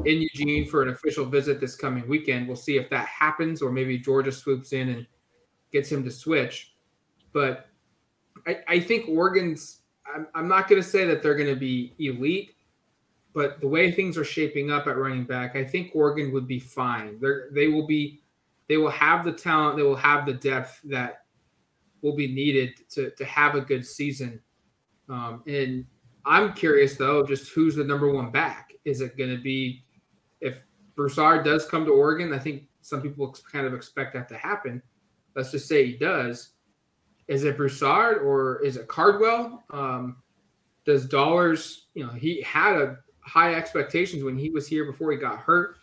[0.04, 2.46] in Eugene for an official visit this coming weekend.
[2.46, 5.06] We'll see if that happens, or maybe Georgia swoops in and
[5.72, 6.74] gets him to switch.
[7.32, 7.68] But
[8.46, 9.80] I, I think Oregon's.
[10.12, 12.54] I'm, I'm not going to say that they're going to be elite,
[13.32, 16.58] but the way things are shaping up at running back, I think Oregon would be
[16.58, 17.18] fine.
[17.20, 18.20] They they will be,
[18.68, 21.24] they will have the talent, they will have the depth that
[22.02, 24.40] will be needed to to have a good season
[25.08, 25.84] um, and
[26.26, 28.72] I'm curious though, just who's the number one back?
[28.84, 29.84] Is it going to be
[30.40, 30.64] if
[30.96, 32.32] Broussard does come to Oregon?
[32.32, 34.82] I think some people kind of expect that to happen.
[35.34, 36.50] Let's just say he does.
[37.28, 39.62] Is it Broussard or is it Cardwell?
[39.70, 40.16] Um,
[40.84, 45.18] does Dollars, you know, he had a high expectations when he was here before he
[45.18, 45.76] got hurt.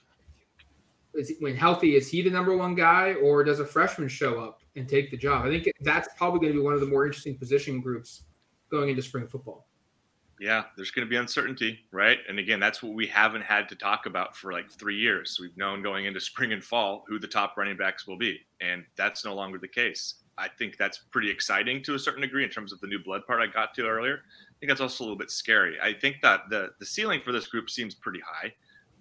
[1.13, 4.39] Is he, when healthy, is he the number one guy, or does a freshman show
[4.39, 5.45] up and take the job?
[5.45, 8.23] I think that's probably going to be one of the more interesting position groups
[8.71, 9.67] going into spring football.
[10.39, 12.17] Yeah, there's going to be uncertainty, right?
[12.27, 15.37] And again, that's what we haven't had to talk about for like three years.
[15.39, 18.83] We've known going into spring and fall who the top running backs will be, and
[18.95, 20.15] that's no longer the case.
[20.39, 23.27] I think that's pretty exciting to a certain degree in terms of the new blood
[23.27, 24.15] part I got to earlier.
[24.15, 25.77] I think that's also a little bit scary.
[25.79, 28.51] I think that the the ceiling for this group seems pretty high.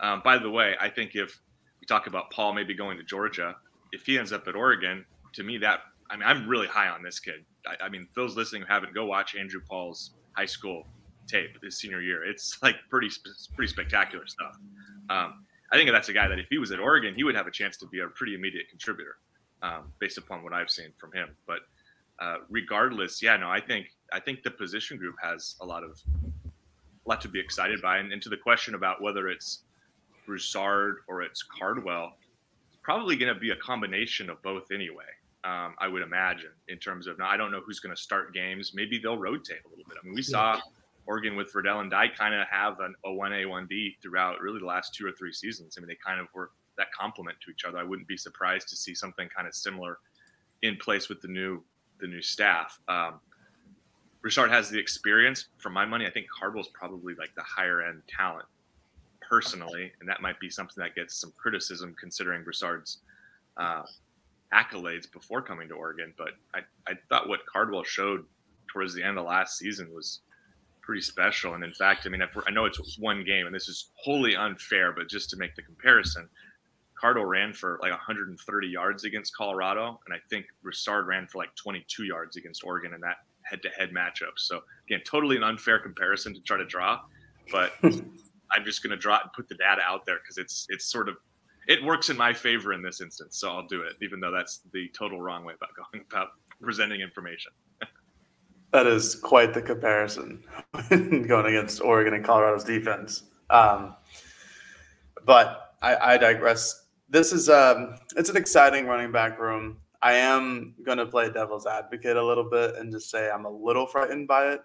[0.01, 1.41] Um, by the way, I think if
[1.81, 3.57] we talk about Paul maybe going to Georgia,
[3.93, 5.81] if he ends up at Oregon, to me that
[6.11, 7.47] I mean I'm really high on this kid.
[7.67, 10.87] I, I mean, those listening who haven't, go watch Andrew Paul's high school
[11.27, 12.25] tape his senior year.
[12.25, 13.09] It's like pretty
[13.55, 14.57] pretty spectacular stuff.
[15.09, 17.47] Um, I think that's a guy that if he was at Oregon, he would have
[17.47, 19.17] a chance to be a pretty immediate contributor,
[19.63, 21.29] um, based upon what I've seen from him.
[21.47, 21.61] But
[22.19, 26.01] uh, regardless, yeah, no, I think I think the position group has a lot of
[26.45, 27.99] a lot to be excited by.
[27.99, 29.65] And, and to the question about whether it's
[30.27, 32.13] Broussard or it's Cardwell,
[32.69, 35.05] it's probably going to be a combination of both anyway
[35.45, 38.35] um, I would imagine, in terms of now, I don't know who's going to start
[38.35, 38.73] games.
[38.75, 39.97] Maybe they'll rotate a little bit.
[40.01, 40.61] I mean, we saw
[41.07, 44.67] Oregon with Verdell and Dye kind of have an, a 1A, 1B throughout really the
[44.67, 45.77] last two or three seasons.
[45.77, 47.79] I mean, they kind of were that complement to each other.
[47.79, 49.99] I wouldn't be surprised to see something kind of similar
[50.63, 51.63] in place with the new
[52.01, 52.79] the new staff.
[52.89, 53.21] Um,
[54.23, 55.47] Broussard has the experience.
[55.59, 58.47] For my money, I think Cardwell's probably like the higher end talent
[59.21, 62.99] personally, and that might be something that gets some criticism considering Broussard's
[63.57, 63.83] uh,
[64.53, 68.25] accolades before coming to Oregon, but I, I thought what Cardwell showed
[68.73, 70.21] towards the end of last season was
[70.83, 71.55] pretty special.
[71.55, 74.93] And in fact, I mean, I know it's one game, and this is wholly unfair,
[74.93, 76.29] but just to make the comparison,
[77.01, 81.55] Cardwell ran for like 130 yards against Colorado, and I think Broussard ran for like
[81.57, 84.37] 22 yards against Oregon in that head-to-head matchup.
[84.37, 87.01] So again, totally an unfair comparison to try to draw,
[87.51, 90.91] but I'm just going to draw and put the data out there because it's it's
[90.91, 91.17] sort of
[91.71, 93.39] it works in my favor in this instance.
[93.39, 96.31] So I'll do it, even though that's the total wrong way about going about
[96.61, 97.53] presenting information.
[98.73, 100.43] that is quite the comparison
[100.91, 103.23] going against Oregon and Colorado's defense.
[103.51, 103.95] Um,
[105.25, 106.89] but I, I digress.
[107.09, 109.77] This is um, it's an exciting running back room.
[110.03, 113.51] I am going to play devil's advocate a little bit and just say I'm a
[113.51, 114.61] little frightened by it,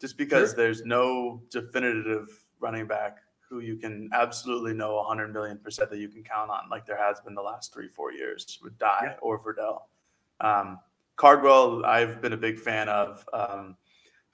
[0.00, 0.56] just because sure.
[0.56, 2.26] there's no definitive
[2.58, 6.68] running back who you can absolutely know 100 million percent that you can count on,
[6.70, 9.14] like there has been the last three, four years with Dye yeah.
[9.22, 9.82] or Verdell.
[10.40, 10.78] Um,
[11.16, 13.24] Cardwell, I've been a big fan of.
[13.32, 13.76] Um,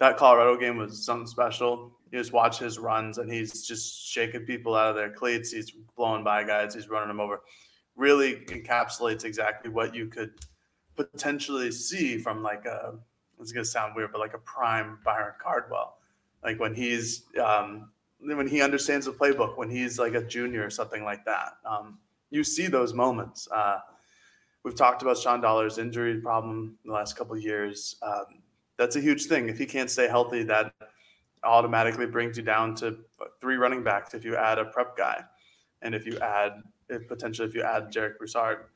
[0.01, 1.93] that Colorado game was something special.
[2.11, 5.53] You just watch his runs, and he's just shaking people out of their cleats.
[5.53, 6.75] He's blowing by guys.
[6.75, 7.41] He's running them over
[7.97, 10.33] really encapsulates exactly what you could
[10.97, 12.95] potentially see from like a
[13.41, 15.99] it's gonna sound weird, but like a prime Byron Cardwell.
[16.43, 17.91] Like when he's um,
[18.25, 21.55] when he understands the playbook, when he's like a junior or something like that.
[21.65, 21.99] Um,
[22.31, 23.49] you see those moments.
[23.51, 23.79] Uh,
[24.65, 27.97] we've talked about Sean Dollar's injury problem in the last couple years.
[28.03, 28.43] Um,
[28.77, 29.49] that's a huge thing.
[29.49, 30.73] If he can't stay healthy, that
[31.45, 32.97] automatically brings you down to
[33.41, 35.23] three running backs if you add a prep guy,
[35.83, 38.67] and if you add if potentially if you add Jarek Broussard.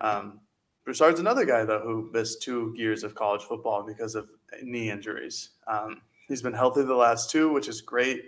[0.00, 0.40] Um,
[0.84, 4.30] Broussard's another guy though who missed two years of college football because of
[4.62, 5.50] knee injuries.
[5.66, 8.22] Um, he's been healthy the last two, which is great,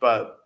[0.00, 0.38] but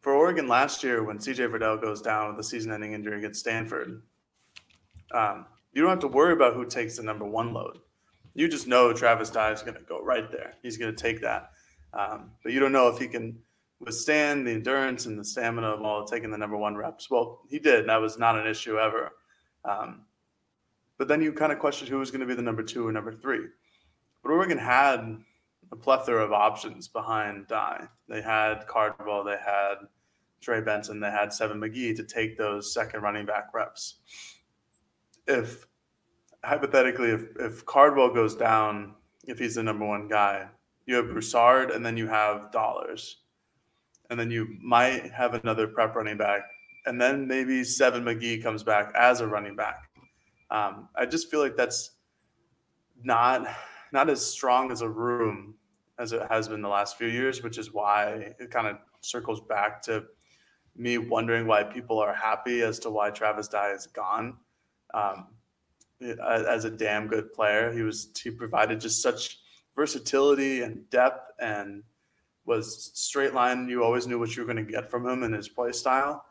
[0.00, 4.02] for Oregon last year when CJ Verdell goes down with a season-ending injury against Stanford,
[5.12, 7.78] um, you don't have to worry about who takes the number one load.
[8.34, 10.54] You just know Travis Dye is going to go right there.
[10.62, 11.50] He's going to take that,
[11.92, 13.38] um, but you don't know if he can
[13.82, 17.10] withstand the endurance and the stamina of all taking the number one reps.
[17.10, 17.80] Well, he did.
[17.80, 19.12] And that was not an issue ever.
[19.64, 20.02] Um,
[20.98, 22.92] but then you kind of question who was going to be the number two or
[22.92, 23.46] number three.
[24.22, 25.18] But Oregon had
[25.72, 27.86] a plethora of options behind Dye.
[28.08, 29.76] They had Cardwell, they had
[30.40, 34.00] Trey Benson, they had Seven McGee to take those second running back reps.
[35.26, 35.66] If
[36.44, 38.94] hypothetically, if, if Cardwell goes down,
[39.26, 40.48] if he's the number one guy,
[40.86, 43.22] you have Broussard and then you have Dollars
[44.10, 46.42] and then you might have another prep running back,
[46.84, 49.88] and then maybe Seven McGee comes back as a running back.
[50.50, 51.92] Um, I just feel like that's
[53.02, 53.48] not
[53.92, 55.54] not as strong as a room
[55.98, 59.40] as it has been the last few years, which is why it kind of circles
[59.40, 60.04] back to
[60.74, 64.36] me wondering why people are happy as to why Travis Dye is gone.
[64.94, 65.28] Um,
[66.00, 69.38] as a damn good player, he was he provided just such
[69.76, 71.82] versatility and depth and
[72.44, 73.68] was straight line.
[73.68, 76.24] You always knew what you were going to get from him and his play style.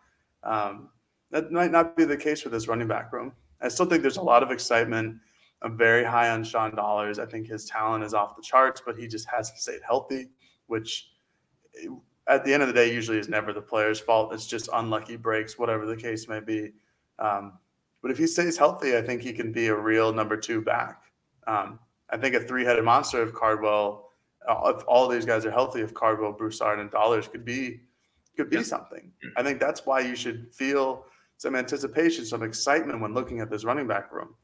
[0.44, 0.90] Um,
[1.30, 3.32] that might not be the case with this running back room.
[3.62, 5.18] I still think there's a lot of excitement.
[5.62, 7.20] I'm very high on Sean Dollars.
[7.20, 10.30] I think his talent is off the charts, but he just has to stay healthy,
[10.68, 11.10] which
[12.28, 14.34] at the end of the day usually is never the player's fault.
[14.34, 16.72] It's just unlucky breaks, whatever the case may be.
[17.20, 17.54] Um,
[18.02, 21.04] but if he stays healthy, I think he can be a real number two back.
[21.46, 24.12] Um, I think a three-headed monster of Cardwell
[24.50, 27.82] if all these guys are healthy, if Cardwell, Broussard, and Dollars could be
[28.38, 28.64] could be yeah.
[28.64, 29.12] something.
[29.36, 31.06] I think that's why you should feel
[31.38, 34.36] some anticipation, some excitement when looking at this running back room.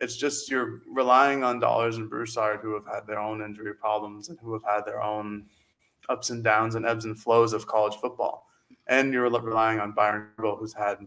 [0.00, 4.28] It's just you're relying on Dollars and Broussard who have had their own injury problems
[4.28, 5.46] and who have had their own
[6.08, 8.48] ups and downs and ebbs and flows of college football.
[8.86, 11.06] And you're relying on Byron Cardwell, who's had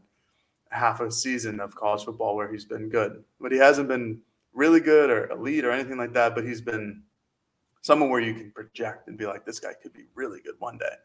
[0.69, 3.23] half a season of college football where he's been good.
[3.41, 4.21] But he hasn't been
[4.53, 7.03] really good or elite or anything like that, but he's been
[7.81, 10.77] someone where you can project and be like, this guy could be really good one
[10.77, 10.95] day.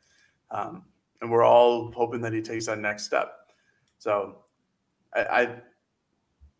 [0.50, 0.84] Um,
[1.20, 3.32] and we're all hoping that he takes that next step.
[3.98, 4.36] So,
[5.14, 5.56] I, I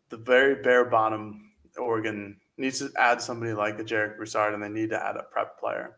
[0.09, 4.69] the very bare bottom, Oregon needs to add somebody like a Jarek Broussard, and they
[4.69, 5.97] need to add a prep player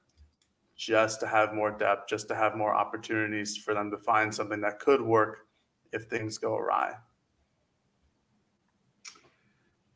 [0.76, 4.62] just to have more depth, just to have more opportunities for them to find something
[4.62, 5.47] that could work
[5.93, 6.93] if things go awry.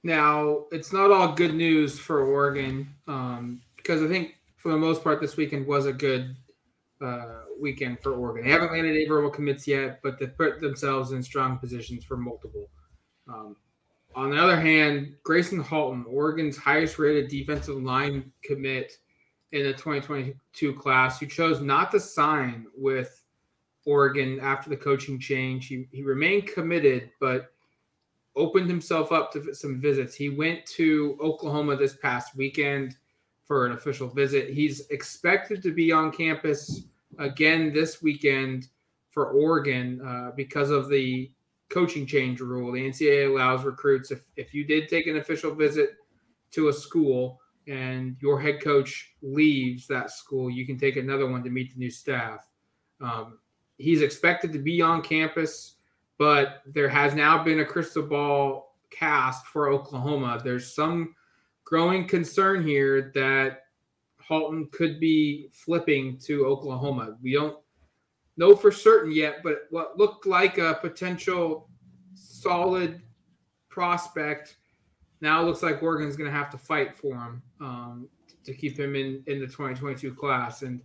[0.04, 2.88] Now, it's not all good news for Oregon.
[3.08, 6.36] Um, because I think for the most part this weekend was a good
[7.00, 8.46] uh, weekend for Oregon.
[8.46, 12.18] They haven't landed any verbal commits yet, but they put themselves in strong positions for
[12.18, 12.70] multiple.
[13.28, 13.56] Um,
[14.16, 18.94] on the other hand, Grayson Halton, Oregon's highest rated defensive line commit
[19.52, 23.24] in the 2022 class, who chose not to sign with
[23.86, 25.68] Oregon after the coaching change.
[25.68, 27.52] He, he remained committed, but
[28.36, 30.16] opened himself up to some visits.
[30.16, 32.98] He went to Oklahoma this past weekend
[33.46, 34.50] for an official visit.
[34.50, 36.84] He's expected to be on campus
[37.20, 38.68] again this weekend
[39.12, 41.32] for Oregon uh, because of the
[41.70, 42.72] coaching change rule.
[42.72, 45.92] The NCAA allows recruits if if you did take an official visit
[46.52, 51.44] to a school and your head coach leaves that school, you can take another one
[51.44, 52.48] to meet the new staff.
[53.02, 53.40] Um,
[53.78, 55.76] he's expected to be on campus,
[56.18, 60.40] but there has now been a crystal ball cast for Oklahoma.
[60.44, 61.16] There's some
[61.64, 63.64] growing concern here that
[64.20, 67.18] Halton could be flipping to Oklahoma.
[67.22, 67.58] We don't
[68.38, 71.70] know for certain yet, but what looked like a potential
[72.14, 73.02] solid
[73.70, 74.58] prospect
[75.22, 78.08] now looks like Oregon's going to have to fight for him um,
[78.44, 80.62] to keep him in in the 2022 class.
[80.62, 80.82] And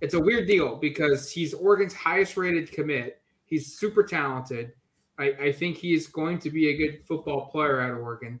[0.00, 3.20] it's a weird deal because he's Oregon's highest rated commit.
[3.44, 4.72] He's super talented.
[5.18, 8.40] I, I think he's going to be a good football player at Oregon.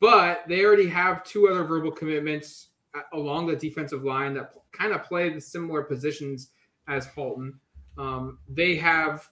[0.00, 4.92] But they already have two other verbal commitments uh, along the defensive line that kind
[4.92, 6.50] of play the similar positions
[6.86, 7.58] as Halton.
[7.98, 9.28] Um, they have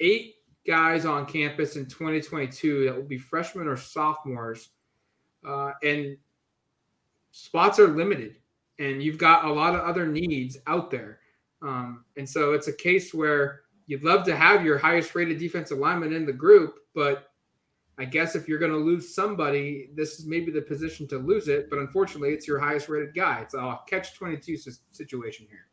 [0.00, 0.34] eight
[0.66, 4.70] guys on campus in 2022 that will be freshmen or sophomores,
[5.46, 6.16] uh, and
[7.30, 8.36] spots are limited,
[8.78, 11.20] and you've got a lot of other needs out there.
[11.62, 15.78] Um, and so it's a case where you'd love to have your highest rated defensive
[15.78, 17.28] lineman in the group, but
[17.98, 21.48] I guess if you're going to lose somebody, this is maybe the position to lose
[21.48, 21.68] it.
[21.68, 23.40] But unfortunately, it's your highest rated guy.
[23.40, 24.56] It's a catch 22
[24.92, 25.66] situation here.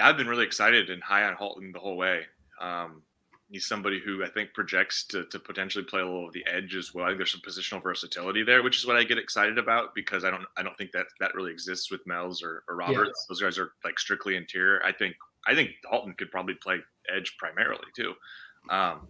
[0.00, 2.22] Yeah, I've been really excited and high on Halton the whole way.
[2.58, 3.02] Um,
[3.50, 6.74] he's somebody who I think projects to, to potentially play a little of the edge
[6.74, 7.04] as well.
[7.04, 10.24] I think there's some positional versatility there, which is what I get excited about because
[10.24, 12.96] I don't I don't think that that really exists with Mel's or, or Roberts.
[12.96, 13.26] Yeah.
[13.28, 14.82] Those guys are like strictly interior.
[14.82, 16.78] I think I think Halton could probably play
[17.14, 18.14] edge primarily too.
[18.70, 19.06] Um,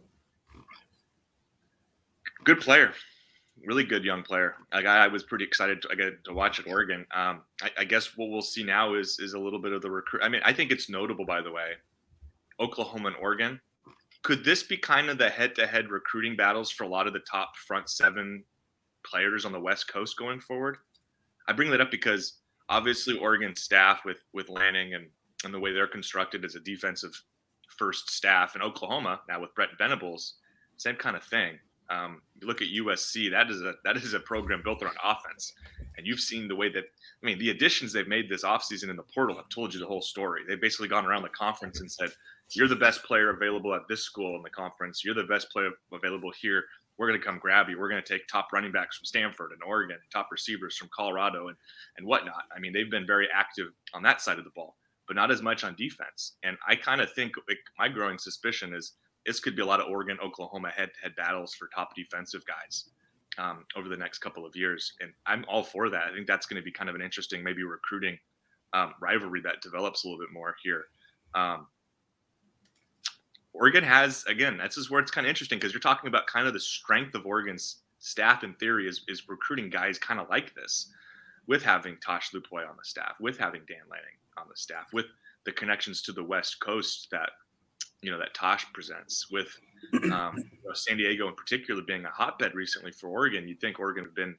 [2.43, 2.95] good player,
[3.65, 4.55] really good young player.
[4.73, 5.95] A guy I was pretty excited to, I
[6.25, 7.07] to watch at Oregon.
[7.15, 9.91] Um, I, I, guess what we'll see now is is a little bit of the
[9.91, 10.23] recruit.
[10.23, 11.73] I mean, I think it's notable, by the way,
[12.59, 13.61] Oklahoma and Oregon.
[14.23, 17.57] Could this be kind of the head-to-head recruiting battles for a lot of the top
[17.57, 18.45] front seven
[19.03, 20.77] players on the West Coast going forward?
[21.49, 22.35] I bring that up because
[22.69, 25.07] obviously Oregon staff with with Lanning and
[25.45, 27.23] and the way they're constructed as a defensive
[27.79, 30.35] first staff, and Oklahoma now with Brent Venables,
[30.77, 31.59] same kind of thing.
[31.91, 35.53] Um, you look at USC, that is a that is a program built around offense,
[35.97, 38.97] and you've seen the way that I mean the additions they've made this offseason in
[38.97, 40.43] the portal have told you the whole story.
[40.49, 42.11] They've basically gone around the conference and said,
[42.55, 45.05] "You're the best player available at this school in the conference.
[45.05, 46.65] You're the best player available here.
[46.97, 47.79] We're going to come grab you.
[47.79, 51.49] We're going to take top running backs from Stanford and Oregon, top receivers from Colorado,
[51.49, 51.57] and
[51.99, 52.45] and whatnot.
[52.55, 54.77] I mean, they've been very active on that side of the ball,
[55.09, 56.37] but not as much on defense.
[56.45, 58.93] And I kind of think like, my growing suspicion is."
[59.27, 62.87] This could be a lot of Oregon, Oklahoma head-to-head battles for top defensive guys
[63.39, 66.05] um, over the next couple of years, and I'm all for that.
[66.11, 68.19] I think that's going to be kind of an interesting, maybe recruiting
[68.73, 70.87] um, rivalry that develops a little bit more here.
[71.35, 71.67] Um,
[73.53, 76.47] Oregon has again, that's just where it's kind of interesting because you're talking about kind
[76.47, 80.55] of the strength of Oregon's staff in theory is, is recruiting guys kind of like
[80.55, 80.93] this,
[81.47, 85.07] with having Tosh Lupoi on the staff, with having Dan Lanning on the staff, with
[85.45, 87.31] the connections to the West Coast that
[88.03, 89.49] you know that Tosh presents with
[90.13, 93.49] um, you know, San Diego in particular being a hotbed recently for Oregon.
[93.49, 94.37] You'd think Oregon would been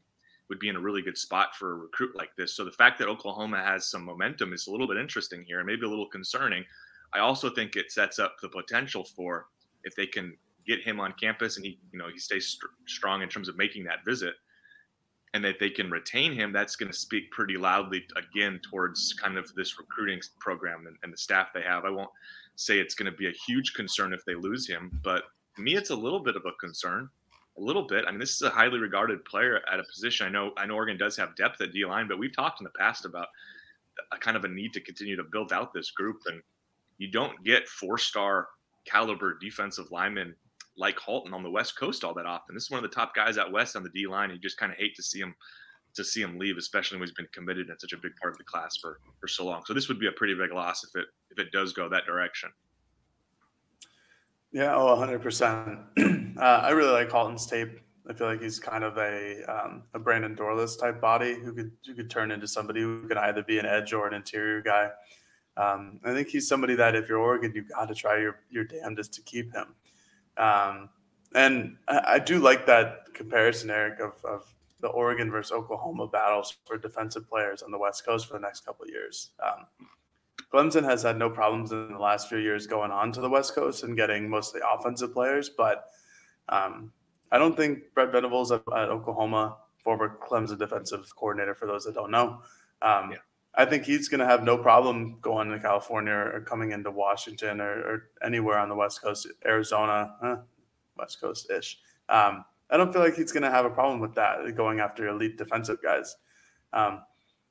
[0.49, 2.57] would be in a really good spot for a recruit like this.
[2.57, 5.67] So the fact that Oklahoma has some momentum is a little bit interesting here, and
[5.67, 6.65] maybe a little concerning.
[7.13, 9.47] I also think it sets up the potential for
[9.83, 10.35] if they can
[10.67, 13.57] get him on campus and he you know he stays st- strong in terms of
[13.57, 14.35] making that visit
[15.33, 19.37] and that they can retain him that's going to speak pretty loudly again towards kind
[19.37, 22.09] of this recruiting program and, and the staff they have i won't
[22.61, 25.23] say it's going to be a huge concern if they lose him, but
[25.55, 27.09] to me, it's a little bit of a concern.
[27.57, 28.05] A little bit.
[28.07, 30.25] I mean, this is a highly regarded player at a position.
[30.25, 32.63] I know, I know Oregon does have depth at D line, but we've talked in
[32.63, 33.27] the past about
[34.13, 36.41] a kind of a need to continue to build out this group, and
[36.97, 38.47] you don't get four-star
[38.85, 40.33] caliber defensive linemen
[40.81, 42.55] like Halton on the West Coast all that often.
[42.55, 44.31] This is one of the top guys out west on the D line.
[44.31, 45.35] You just kind of hate to see him
[45.93, 48.37] to see him leave, especially when he's been committed in such a big part of
[48.37, 49.61] the class for for so long.
[49.65, 52.05] So this would be a pretty big loss if it if it does go that
[52.05, 52.49] direction.
[54.51, 56.37] Yeah, oh, 100%.
[56.37, 57.79] uh, I really like Halton's tape.
[58.09, 61.71] I feel like he's kind of a um, a Brandon Dorlus type body who could
[61.85, 64.89] who could turn into somebody who can either be an edge or an interior guy.
[65.57, 68.63] Um, I think he's somebody that if you're Oregon, you got to try your your
[68.63, 69.75] damnedest to keep him.
[70.41, 70.89] Um,
[71.35, 76.57] and I, I, do like that comparison, Eric, of, of the Oregon versus Oklahoma battles
[76.65, 79.29] for defensive players on the West Coast for the next couple of years.
[79.41, 79.67] Um,
[80.51, 83.53] Clemson has had no problems in the last few years going on to the West
[83.53, 85.85] Coast and getting mostly offensive players, but
[86.49, 86.91] um,
[87.31, 91.93] I don't think Brent Venables at, at Oklahoma, former Clemson defensive coordinator, for those that
[91.93, 92.41] don't know.
[92.81, 93.17] Um, yeah.
[93.55, 97.59] I think he's going to have no problem going to California or coming into Washington
[97.59, 100.43] or, or anywhere on the West Coast, Arizona,
[100.97, 101.79] West Coast ish.
[102.07, 105.07] Um, I don't feel like he's going to have a problem with that going after
[105.07, 106.15] elite defensive guys.
[106.71, 107.01] Um,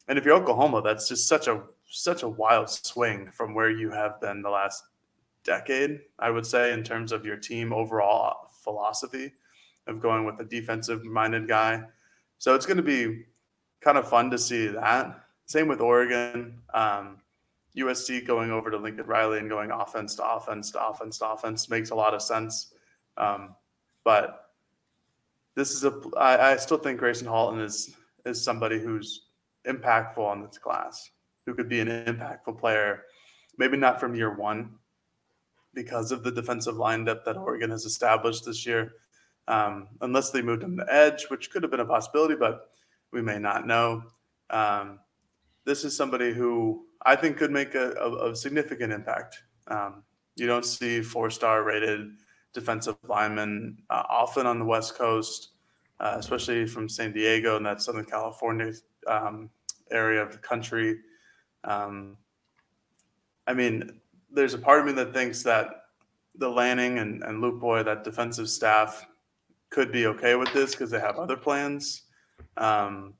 [0.09, 3.91] and if you're Oklahoma, that's just such a such a wild swing from where you
[3.91, 4.83] have been the last
[5.45, 6.01] decade.
[6.19, 9.33] I would say in terms of your team overall philosophy
[9.87, 11.83] of going with a defensive minded guy.
[12.39, 13.25] So it's going to be
[13.81, 15.21] kind of fun to see that.
[15.51, 16.61] Same with Oregon.
[16.73, 17.17] Um,
[17.77, 21.69] USC going over to Lincoln Riley and going offense to offense to offense to offense
[21.69, 22.73] makes a lot of sense.
[23.17, 23.57] Um,
[24.05, 24.51] but
[25.57, 29.27] this is a I, I still think Gracen Halton is is somebody who's
[29.67, 31.11] impactful in this class,
[31.47, 33.03] who could be an impactful player,
[33.59, 34.77] maybe not from year one,
[35.75, 38.93] because of the defensive line depth that Oregon has established this year.
[39.49, 42.71] Um, unless they moved him to edge, which could have been a possibility, but
[43.11, 44.05] we may not know.
[44.51, 45.01] Um,
[45.65, 49.43] this is somebody who I think could make a, a, a significant impact.
[49.69, 50.03] Um,
[50.37, 52.13] you don't see four star rated
[52.53, 55.51] defensive linemen uh, often on the West Coast,
[56.01, 58.73] uh, especially from San Diego and that Southern California
[59.07, 59.51] um,
[59.91, 60.99] area of the country.
[61.65, 62.17] Um,
[63.47, 64.01] I mean,
[64.31, 65.69] there's a part of me that thinks that
[66.37, 69.07] the Lanning and, and Lupoi, that defensive staff,
[69.71, 72.03] could be okay with this because they have other plans.
[72.57, 73.15] Um,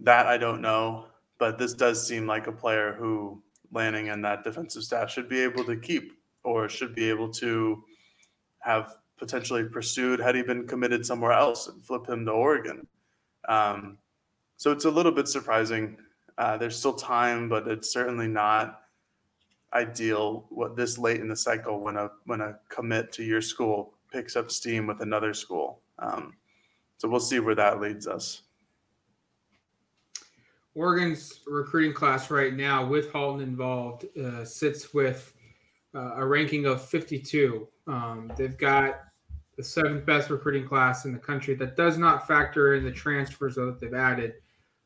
[0.00, 1.06] that I don't know,
[1.38, 3.42] but this does seem like a player who
[3.74, 6.12] Lanning and that defensive staff should be able to keep
[6.44, 7.82] or should be able to
[8.60, 12.86] have potentially pursued had he been committed somewhere else and flip him to Oregon.
[13.48, 13.98] Um,
[14.56, 15.96] so it's a little bit surprising.
[16.38, 18.80] Uh, there's still time, but it's certainly not
[19.72, 23.94] ideal what this late in the cycle when a when a commit to your school
[24.12, 25.80] picks up steam with another school.
[25.98, 26.34] Um,
[26.98, 28.42] so we'll see where that leads us.
[30.74, 35.32] Oregon's recruiting class right now, with Halton involved, uh, sits with
[35.94, 37.68] uh, a ranking of 52.
[37.86, 39.00] Um, they've got
[39.56, 41.54] the seventh best recruiting class in the country.
[41.54, 44.34] That does not factor in the transfers that they've added,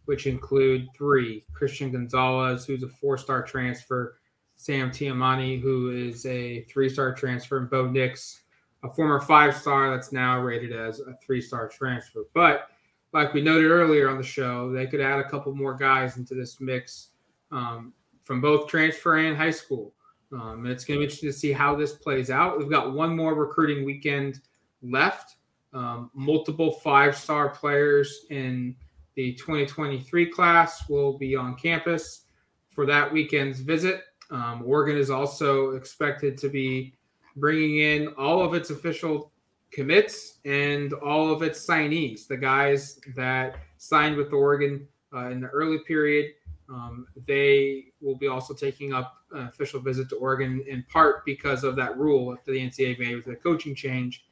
[0.04, 4.18] which include three: Christian Gonzalez, who's a four-star transfer,
[4.56, 8.42] Sam Taimani, who is a three-star transfer, and Bo Nix,
[8.82, 12.24] a former five-star that's now rated as a three-star transfer.
[12.34, 12.68] But
[13.12, 16.34] like we noted earlier on the show, they could add a couple more guys into
[16.34, 17.08] this mix
[17.50, 17.92] um,
[18.22, 19.94] from both transfer and high school.
[20.32, 22.58] Um, and it's going to be interesting to see how this plays out.
[22.58, 24.40] We've got one more recruiting weekend
[24.82, 25.36] left.
[25.72, 28.76] Um, multiple five star players in
[29.14, 32.26] the 2023 class will be on campus
[32.68, 34.02] for that weekend's visit.
[34.30, 36.94] Um, Oregon is also expected to be
[37.36, 39.32] bringing in all of its official
[39.70, 45.48] commits and all of its signees, the guys that signed with Oregon uh, in the
[45.48, 46.32] early period.
[46.68, 51.64] Um, they will be also taking up an official visit to Oregon in part because
[51.64, 54.26] of that rule that the NCAA made with the coaching change.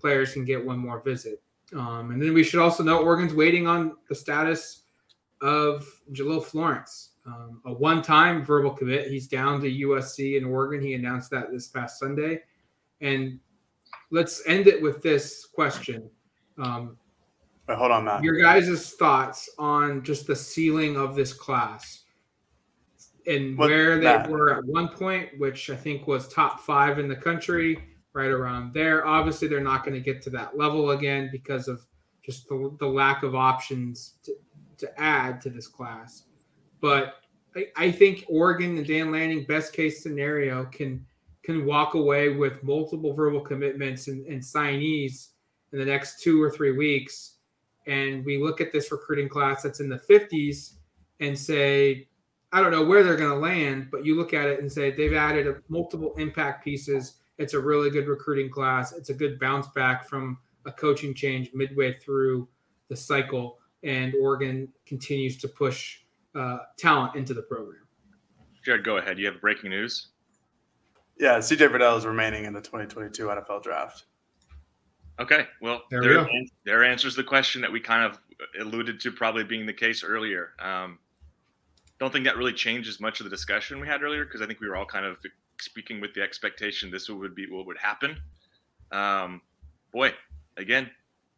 [0.00, 1.42] Players can get one more visit.
[1.74, 4.82] Um, and then we should also know Oregon's waiting on the status
[5.40, 9.08] of Jahlil Florence, um, a one time verbal commit.
[9.08, 10.84] He's down to USC in Oregon.
[10.84, 12.40] He announced that this past Sunday.
[13.00, 13.40] And
[14.12, 16.08] let's end it with this question.
[16.58, 16.96] Um,
[17.68, 18.22] Wait, hold on, Matt.
[18.22, 22.04] Your guys' thoughts on just the ceiling of this class
[23.26, 24.30] and what, where they Matt.
[24.30, 27.78] were at one point, which I think was top five in the country,
[28.12, 29.06] right around there.
[29.06, 31.86] Obviously, they're not going to get to that level again because of
[32.24, 34.34] just the, the lack of options to,
[34.78, 36.24] to add to this class.
[36.80, 37.14] But
[37.56, 41.06] I, I think Oregon and Dan Lanning, best case scenario, can
[41.42, 45.28] can walk away with multiple verbal commitments and, and signees
[45.72, 47.36] in the next two or three weeks,
[47.86, 50.74] and we look at this recruiting class that's in the 50s
[51.20, 52.08] and say,
[52.52, 54.90] I don't know where they're going to land, but you look at it and say
[54.90, 57.14] they've added a, multiple impact pieces.
[57.38, 58.92] It's a really good recruiting class.
[58.92, 62.46] It's a good bounce back from a coaching change midway through
[62.88, 66.00] the cycle, and Oregon continues to push
[66.34, 67.80] uh, talent into the program.
[68.64, 69.18] Jared, go ahead.
[69.18, 70.08] You have breaking news.
[71.22, 74.06] Yeah, CJ Verdell is remaining in the 2022 NFL draft.
[75.20, 78.18] Okay, well, there, there, we there, answers the question that we kind of
[78.60, 80.54] alluded to probably being the case earlier.
[80.58, 80.98] Um,
[82.00, 84.58] don't think that really changes much of the discussion we had earlier because I think
[84.58, 85.18] we were all kind of
[85.60, 88.20] speaking with the expectation this would be what would happen.
[88.90, 89.42] Um,
[89.92, 90.12] boy,
[90.56, 90.90] again,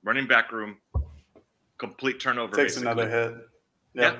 [0.02, 0.78] running back room,
[1.76, 2.56] complete turnover.
[2.56, 2.90] Takes basically.
[2.90, 3.34] another hit.
[3.92, 4.02] Yeah.
[4.02, 4.16] yeah,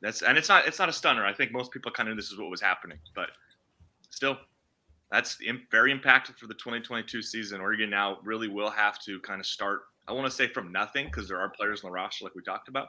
[0.00, 1.24] that's and it's not it's not a stunner.
[1.24, 3.30] I think most people kind of knew this is what was happening, but
[4.10, 4.38] still
[5.10, 5.38] that's
[5.70, 7.60] very impactful for the 2022 season.
[7.60, 9.82] Oregon now really will have to kind of start.
[10.06, 12.42] I want to say from nothing because there are players on the roster like we
[12.42, 12.88] talked about,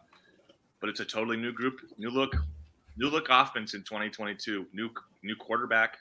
[0.82, 2.36] but it's a totally new group, new look,
[2.98, 4.66] new look offense in 2022.
[4.74, 4.90] New
[5.24, 5.98] new quarterback,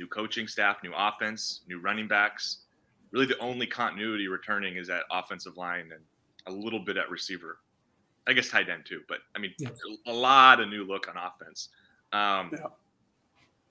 [0.00, 2.58] new coaching staff, new offense, new running backs.
[3.12, 6.02] Really, the only continuity returning is at offensive line and
[6.46, 7.58] a little bit at receiver.
[8.28, 9.68] I guess tight end too, but I mean, yeah.
[10.08, 11.68] a lot of new look on offense.
[12.12, 12.66] Um, yeah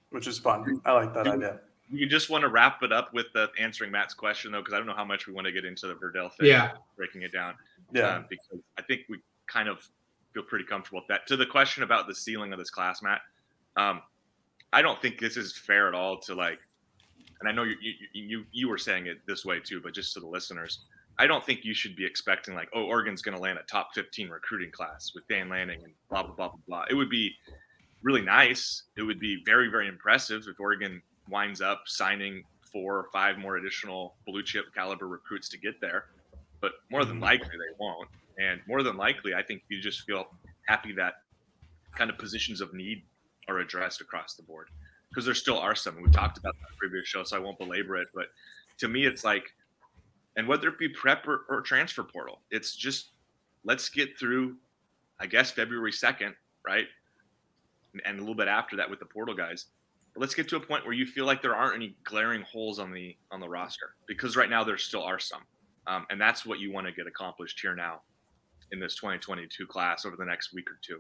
[0.10, 0.82] which is fun.
[0.86, 1.60] I like that idea.
[1.92, 4.78] You just want to wrap it up with the answering Matt's question though, because I
[4.78, 6.48] don't know how much we want to get into the Verdell thing.
[6.48, 7.54] Yeah, breaking it down.
[7.94, 9.88] Yeah, um, because I think we kind of
[10.34, 11.28] feel pretty comfortable with that.
[11.28, 13.22] To the question about the ceiling of this class, Matt,
[13.78, 14.02] um,
[14.74, 16.60] I don't think this is fair at all to like.
[17.42, 20.14] And I know you, you you you were saying it this way too, but just
[20.14, 20.86] to the listeners,
[21.18, 23.90] I don't think you should be expecting like, oh, Oregon's going to land a top
[23.94, 26.86] 15 recruiting class with Dan Lanning and blah blah blah blah blah.
[26.90, 27.32] It would be
[28.06, 28.84] really nice.
[28.96, 33.58] It would be very, very impressive if Oregon winds up signing four or five more
[33.58, 36.06] additional blue chip caliber recruits to get there.
[36.62, 37.24] But more than mm-hmm.
[37.24, 38.08] likely, they won't.
[38.40, 40.28] And more than likely, I think you just feel
[40.68, 41.16] happy that
[41.98, 43.04] kind of positions of need
[43.48, 44.68] are addressed across the board
[45.10, 46.02] because there still are some.
[46.02, 48.10] We talked about that previous show, so I won't belabor it.
[48.14, 48.28] But
[48.80, 49.46] to me, it's like,
[50.36, 53.12] and whether it be prep or, or transfer portal, it's just
[53.64, 54.58] let's get through,
[55.20, 56.34] I guess, February 2nd,
[56.68, 56.88] right?
[58.06, 59.66] And a little bit after that with the portal guys.
[60.14, 62.80] But let's get to a point where you feel like there aren't any glaring holes
[62.80, 65.44] on the on the roster because right now there still are some,
[65.88, 68.02] um, and that's what you want to get accomplished here now
[68.72, 71.00] in this 2022 class over the next week or two,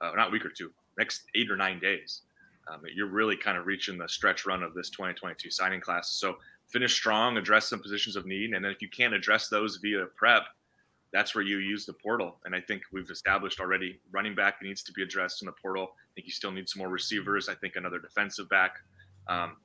[0.00, 2.22] uh, not week or two, next eight or nine days.
[2.68, 6.10] Um, you're really kind of reaching the stretch run of this 2022 signing class.
[6.10, 6.36] So
[6.68, 10.06] finish strong, address some positions of need, and then if you can't address those via
[10.16, 10.42] prep,
[11.12, 12.36] that's where you use the portal.
[12.44, 15.88] And I think we've established already running back needs to be addressed in the portal.
[15.92, 17.48] I think you still need some more receivers.
[17.48, 18.76] I think another defensive back.
[19.28, 19.56] Um,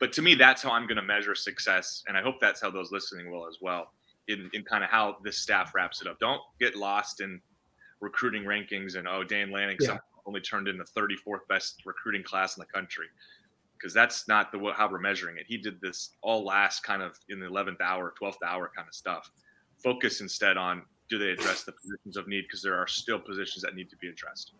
[0.00, 2.02] but to me, that's how I'm going to measure success.
[2.08, 3.92] And I hope that's how those listening will as well
[4.28, 6.18] in, in kind of how this staff wraps it up.
[6.18, 7.40] Don't get lost in
[8.00, 9.98] recruiting rankings and, oh, Dan Lanning yeah.
[10.26, 13.06] only turned in the 34th best recruiting class in the country.
[13.78, 15.44] Because that's not the how we're measuring it.
[15.46, 18.94] He did this all last kind of in the 11th hour, 12th hour kind of
[18.94, 19.30] stuff
[19.84, 23.62] focus instead on do they address the positions of need because there are still positions
[23.62, 24.52] that need to be addressed.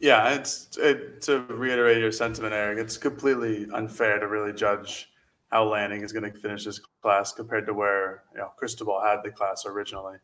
[0.00, 2.78] Yeah, it's it, to reiterate your sentiment, Eric.
[2.78, 5.10] It's completely unfair to really judge
[5.52, 9.22] how Lanning is going to finish this class compared to where you know Cristobal had
[9.22, 10.16] the class originally.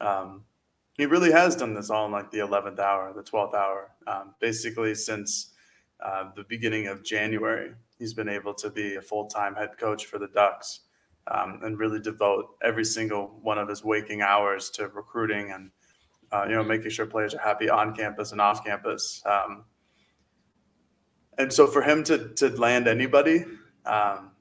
[0.00, 0.44] Um,
[0.96, 3.90] he really has done this all in like the 11th hour, the 12th hour.
[4.06, 5.50] Um, basically, since
[6.00, 10.06] uh, the beginning of January, he's been able to be a full time head coach
[10.06, 10.80] for the Ducks
[11.30, 15.70] um, and really devote every single one of his waking hours to recruiting and
[16.32, 19.22] uh, you know making sure players are happy on campus and off campus.
[19.24, 19.64] Um,
[21.38, 23.44] and so for him to to land anybody
[23.86, 24.32] um,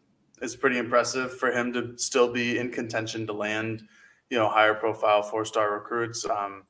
[0.41, 1.37] is pretty impressive.
[1.37, 3.83] For him to still be in contention to land,
[4.29, 6.25] you know, higher profile four star recruits.
[6.25, 6.63] Um,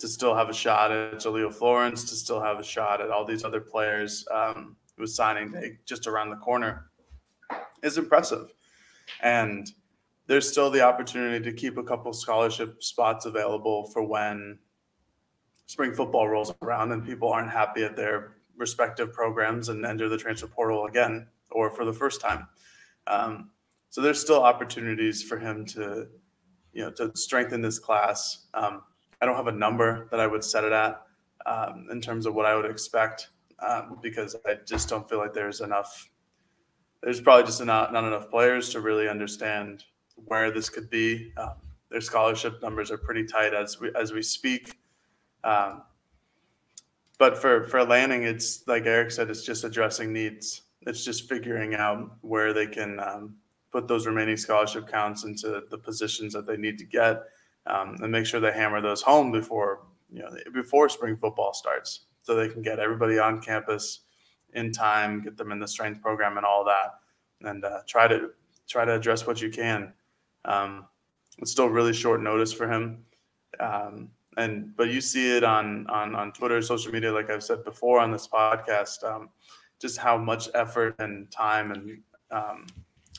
[0.00, 3.24] to still have a shot at Jahlil Florence, to still have a shot at all
[3.24, 6.90] these other players um, who's signing day just around the corner
[7.82, 8.52] is impressive.
[9.22, 9.70] And
[10.26, 14.58] there's still the opportunity to keep a couple scholarship spots available for when
[15.66, 20.16] spring football rolls around and people aren't happy at their respective programs and enter the
[20.16, 22.46] transfer portal again or for the first time.
[23.06, 23.50] Um,
[23.88, 26.06] so there's still opportunities for him to,
[26.72, 28.46] you know, to strengthen this class.
[28.54, 28.82] Um,
[29.20, 31.02] I don't have a number that I would set it at
[31.46, 35.34] um, in terms of what I would expect um, because I just don't feel like
[35.34, 36.08] there's enough
[37.02, 39.84] there's probably just not, not enough players to really understand
[40.26, 41.32] where this could be.
[41.36, 41.54] Um,
[41.90, 44.78] their scholarship numbers are pretty tight as we as we speak.
[45.42, 45.82] Um,
[47.18, 50.62] but for for Lanning, it's like Eric said, it's just addressing needs.
[50.82, 53.36] It's just figuring out where they can um,
[53.72, 57.24] put those remaining scholarship counts into the positions that they need to get,
[57.66, 62.02] um, and make sure they hammer those home before you know before spring football starts,
[62.22, 64.00] so they can get everybody on campus
[64.54, 68.30] in time, get them in the strength program and all that, and uh, try to
[68.68, 69.92] try to address what you can.
[70.44, 70.86] Um,
[71.38, 73.04] it's still really short notice for him,
[73.58, 77.64] um, and but you see it on on on Twitter, social media, like I've said
[77.64, 79.30] before on this podcast, um,
[79.80, 81.98] just how much effort and time and
[82.30, 82.66] um,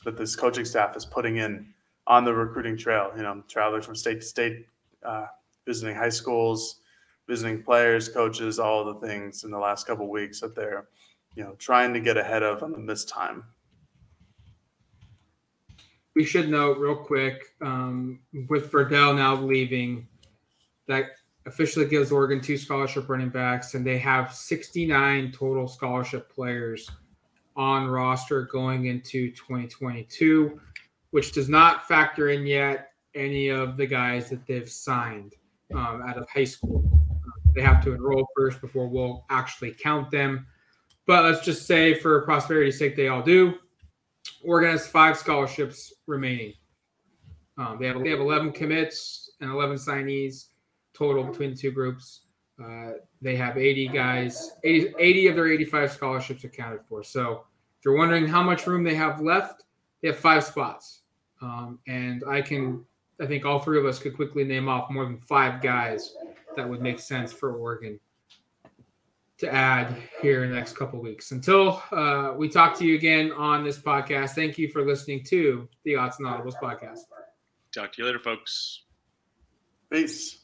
[0.04, 1.66] that this coaching staff is putting in
[2.06, 3.12] on the recruiting trail.
[3.16, 4.66] You know, traveling from state to state,
[5.04, 5.26] uh,
[5.66, 6.80] visiting high schools,
[7.28, 10.88] visiting players, coaches, all the things in the last couple weeks that they're
[11.34, 13.44] you know, trying to get ahead of on the missed time.
[16.14, 20.06] We should note real quick um, with Verdell now leaving,
[20.86, 21.06] that
[21.46, 26.88] officially gives Oregon two scholarship running backs, and they have 69 total scholarship players
[27.56, 30.60] on roster going into 2022,
[31.10, 35.34] which does not factor in yet any of the guys that they've signed
[35.74, 36.82] um, out of high school.
[37.54, 40.46] they have to enroll first before we'll actually count them.
[41.06, 43.54] But let's just say, for prosperity's sake, they all do.
[44.44, 46.54] Oregon has five scholarships remaining.
[47.58, 50.46] Um, they have they have 11 commits and 11 signees
[50.94, 52.22] total between the two groups.
[52.62, 57.02] Uh, they have 80 guys, 80, 80 of their 85 scholarships accounted for.
[57.02, 57.44] So
[57.78, 59.64] if you're wondering how much room they have left,
[60.00, 61.00] they have five spots.
[61.40, 62.84] Um, and I can,
[63.20, 66.14] I think all three of us could quickly name off more than five guys
[66.56, 67.98] that would make sense for Oregon
[69.42, 71.32] to add here in the next couple weeks.
[71.32, 75.68] Until uh, we talk to you again on this podcast, thank you for listening to
[75.84, 77.00] the Odds and Audibles podcast.
[77.74, 78.84] Talk to you later, folks.
[79.90, 80.38] Peace.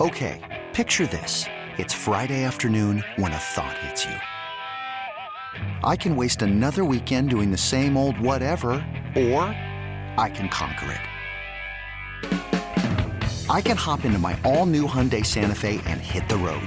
[0.00, 1.44] Okay, picture this.
[1.76, 4.16] It's Friday afternoon when a thought hits you.
[5.84, 8.70] I can waste another weekend doing the same old whatever,
[9.16, 9.44] or
[10.16, 11.00] I can conquer it.
[13.50, 16.66] I can hop into my all new Hyundai Santa Fe and hit the road.